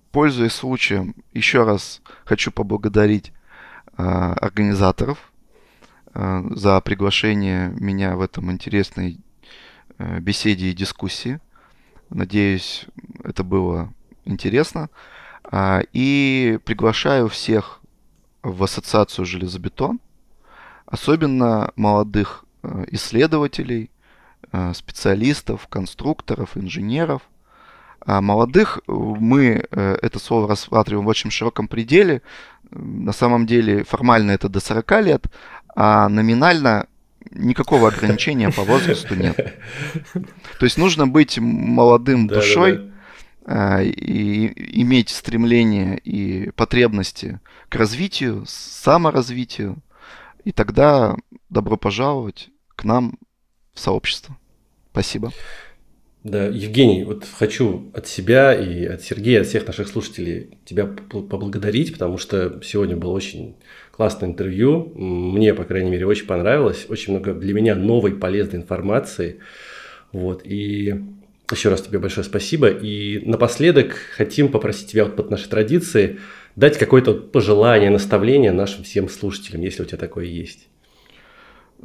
Э, 0.09 0.12
пользуясь 0.12 0.52
случаем, 0.52 1.14
еще 1.32 1.64
раз 1.64 2.02
хочу 2.24 2.50
поблагодарить 2.50 3.32
э, 3.96 4.02
организаторов 4.02 5.32
за 6.14 6.80
приглашение 6.80 7.68
меня 7.78 8.16
в 8.16 8.22
этом 8.22 8.50
интересной 8.50 9.20
беседе 9.98 10.70
и 10.70 10.74
дискуссии. 10.74 11.38
Надеюсь, 12.11 12.86
это 13.22 13.44
было 13.44 13.92
интересно. 14.24 14.88
И 15.92 16.59
приглашаю 16.64 17.28
всех 17.28 17.80
в 18.42 18.64
ассоциацию 18.64 19.26
железобетон, 19.26 20.00
особенно 20.86 21.70
молодых 21.76 22.44
э, 22.62 22.86
исследователей, 22.88 23.90
э, 24.52 24.72
специалистов, 24.74 25.68
конструкторов, 25.68 26.56
инженеров. 26.56 27.22
А 28.05 28.20
молодых 28.20 28.78
э, 28.78 28.92
мы 28.92 29.66
это 29.70 30.18
слово 30.18 30.49
рассматриваем 30.49 31.05
в 31.05 31.09
очень 31.09 31.30
широком 31.30 31.68
пределе. 31.68 32.22
На 32.70 33.12
самом 33.12 33.46
деле 33.46 33.84
формально 33.84 34.32
это 34.32 34.49
до 34.49 34.61
40 34.61 34.90
лет, 35.03 35.26
а 35.74 36.09
номинально 36.09 36.86
никакого 37.30 37.88
ограничения 37.88 38.51
по 38.51 38.62
возрасту 38.62 39.14
нет. 39.14 39.36
То 40.14 40.64
есть 40.64 40.78
нужно 40.78 41.07
быть 41.07 41.38
молодым 41.38 42.26
душой, 42.26 42.90
а, 43.51 43.80
и 43.80 44.80
иметь 44.82 45.09
стремление 45.09 45.99
и 45.99 46.51
потребности 46.51 47.40
к 47.70 47.76
развитию, 47.76 48.44
саморазвитию, 48.46 49.78
и 50.44 50.53
тогда 50.53 51.16
добро 51.49 51.78
пожаловать 51.78 52.51
к 52.76 52.84
нам 52.84 53.18
в 53.72 53.80
сообщество. 53.80 54.36
Спасибо. 54.92 55.32
Да, 56.24 56.46
Евгений, 56.46 57.04
вот 57.04 57.24
хочу 57.24 57.90
от 57.94 58.08
себя 58.08 58.52
и 58.52 58.84
от 58.84 59.02
Сергея, 59.02 59.42
от 59.42 59.46
всех 59.46 59.66
наших 59.66 59.86
слушателей 59.86 60.58
тебя 60.64 60.84
поблагодарить, 60.84 61.92
потому 61.92 62.18
что 62.18 62.60
сегодня 62.62 62.96
было 62.96 63.12
очень 63.12 63.54
классное 63.92 64.28
интервью. 64.28 64.92
Мне, 64.96 65.54
по 65.54 65.64
крайней 65.64 65.90
мере, 65.90 66.06
очень 66.06 66.26
понравилось. 66.26 66.86
Очень 66.88 67.12
много 67.14 67.34
для 67.34 67.54
меня 67.54 67.76
новой 67.76 68.14
полезной 68.14 68.60
информации. 68.60 69.38
Вот, 70.12 70.42
и 70.44 71.00
еще 71.52 71.68
раз 71.68 71.82
тебе 71.82 72.00
большое 72.00 72.24
спасибо. 72.24 72.68
И 72.68 73.20
напоследок 73.24 73.94
хотим 74.16 74.48
попросить 74.48 74.90
тебя 74.90 75.04
вот 75.04 75.14
под 75.14 75.30
нашей 75.30 75.48
традиции 75.48 76.18
дать 76.56 76.78
какое-то 76.78 77.14
пожелание, 77.14 77.90
наставление 77.90 78.50
нашим 78.50 78.82
всем 78.82 79.08
слушателям, 79.08 79.62
если 79.62 79.82
у 79.82 79.86
тебя 79.86 79.98
такое 79.98 80.24
есть. 80.24 80.68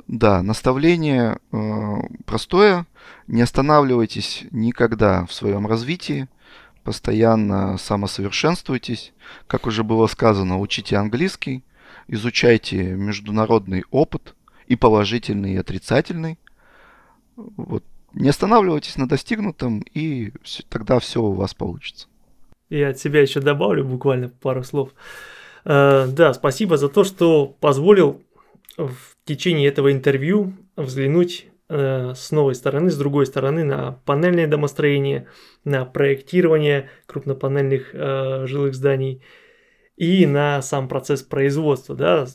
Да, 0.07 0.41
наставление 0.41 1.37
э, 1.51 1.57
простое. 2.25 2.85
Не 3.27 3.41
останавливайтесь 3.41 4.45
никогда 4.51 5.25
в 5.25 5.33
своем 5.33 5.67
развитии. 5.67 6.27
Постоянно 6.83 7.77
самосовершенствуйтесь. 7.77 9.13
Как 9.47 9.67
уже 9.67 9.83
было 9.83 10.07
сказано, 10.07 10.59
учите 10.59 10.97
английский, 10.97 11.63
изучайте 12.07 12.83
международный 12.95 13.83
опыт 13.91 14.35
и 14.67 14.75
положительный, 14.75 15.53
и 15.53 15.57
отрицательный. 15.57 16.37
Вот 17.35 17.83
не 18.13 18.29
останавливайтесь 18.29 18.97
на 18.97 19.07
достигнутом, 19.07 19.83
и 19.93 20.33
тогда 20.69 20.99
все 20.99 21.21
у 21.21 21.31
вас 21.31 21.53
получится. 21.53 22.07
Я 22.69 22.89
от 22.89 22.99
себя 22.99 23.21
еще 23.21 23.39
добавлю 23.39 23.85
буквально 23.85 24.29
пару 24.29 24.63
слов. 24.63 24.89
Э, 25.65 26.07
да, 26.07 26.33
спасибо 26.33 26.77
за 26.77 26.89
то, 26.89 27.03
что 27.03 27.45
позволил 27.59 28.21
в 29.23 29.27
течение 29.27 29.69
этого 29.69 29.91
интервью 29.91 30.53
взглянуть 30.75 31.47
э, 31.69 32.13
с 32.13 32.31
новой 32.31 32.55
стороны, 32.55 32.89
с 32.91 32.97
другой 32.97 33.25
стороны 33.25 33.63
на 33.63 33.93
панельное 34.05 34.47
домостроение, 34.47 35.27
на 35.63 35.85
проектирование 35.85 36.89
крупнопанельных 37.05 37.91
э, 37.93 38.45
жилых 38.47 38.75
зданий 38.75 39.23
и 39.95 40.25
на 40.25 40.61
сам 40.61 40.89
процесс 40.89 41.23
производства. 41.23 41.95
Да. 41.95 42.27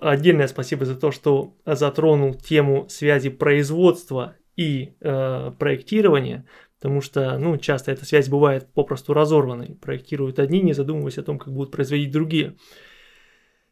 Отдельное 0.00 0.48
спасибо 0.48 0.84
за 0.84 0.96
то, 0.96 1.12
что 1.12 1.54
затронул 1.64 2.34
тему 2.34 2.86
связи 2.88 3.30
производства 3.30 4.34
и 4.56 4.94
э, 5.00 5.52
проектирования, 5.56 6.46
потому 6.80 7.00
что, 7.00 7.38
ну, 7.38 7.56
часто 7.58 7.92
эта 7.92 8.04
связь 8.04 8.28
бывает 8.28 8.72
попросту 8.74 9.14
разорванной. 9.14 9.76
Проектируют 9.80 10.40
одни, 10.40 10.60
не 10.62 10.72
задумываясь 10.72 11.18
о 11.18 11.22
том, 11.22 11.38
как 11.38 11.52
будут 11.52 11.70
производить 11.70 12.10
другие. 12.10 12.56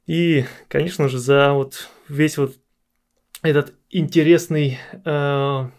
И, 0.06 0.44
конечно 0.68 1.08
же, 1.08 1.18
за 1.18 1.52
вот 1.52 1.88
весь 2.08 2.38
вот 2.38 2.56
этот 3.42 3.74
интересный, 3.90 4.78
э, 5.04 5.70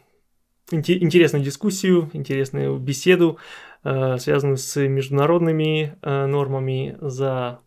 интересную 0.72 1.44
дискуссию, 1.44 2.10
интересную 2.14 2.78
беседу, 2.78 3.38
э, 3.84 4.18
связанную 4.18 4.58
с 4.58 4.80
международными 4.86 5.98
э, 6.02 6.26
нормами, 6.26 6.98
за 7.00 7.62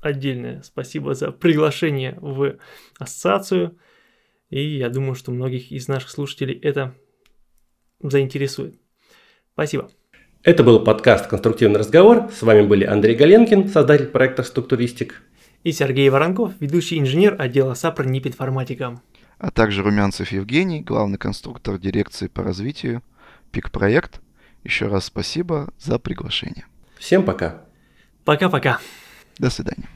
отдельное 0.00 0.62
спасибо 0.62 1.14
за 1.14 1.32
приглашение 1.32 2.16
в 2.20 2.56
ассоциацию. 2.98 3.76
И 4.48 4.76
я 4.76 4.88
думаю, 4.90 5.16
что 5.16 5.32
многих 5.32 5.72
из 5.72 5.88
наших 5.88 6.10
слушателей 6.10 6.56
это 6.56 6.94
заинтересует. 8.00 8.76
Спасибо. 9.54 9.90
Это 10.44 10.62
был 10.62 10.84
подкаст 10.84 11.26
«Конструктивный 11.26 11.80
разговор». 11.80 12.30
С 12.30 12.42
вами 12.42 12.64
были 12.64 12.84
Андрей 12.84 13.16
Галенкин, 13.16 13.68
создатель 13.68 14.06
проекта 14.06 14.44
«Структуристик». 14.44 15.25
И 15.66 15.72
Сергей 15.72 16.08
Воронков, 16.10 16.52
ведущий 16.60 16.96
инженер 17.00 17.34
отдела 17.40 17.74
САПР 17.74 18.06
НИП 18.06 18.28
«Информатика». 18.28 19.02
А 19.40 19.50
также 19.50 19.82
Румянцев 19.82 20.30
Евгений, 20.30 20.80
главный 20.80 21.18
конструктор 21.18 21.76
дирекции 21.76 22.28
по 22.28 22.44
развитию 22.44 23.02
ПИК-проект. 23.50 24.20
Еще 24.62 24.86
раз 24.86 25.06
спасибо 25.06 25.70
за 25.80 25.98
приглашение. 25.98 26.66
Всем 26.98 27.24
пока. 27.24 27.64
Пока-пока. 28.24 28.78
До 29.40 29.50
свидания. 29.50 29.88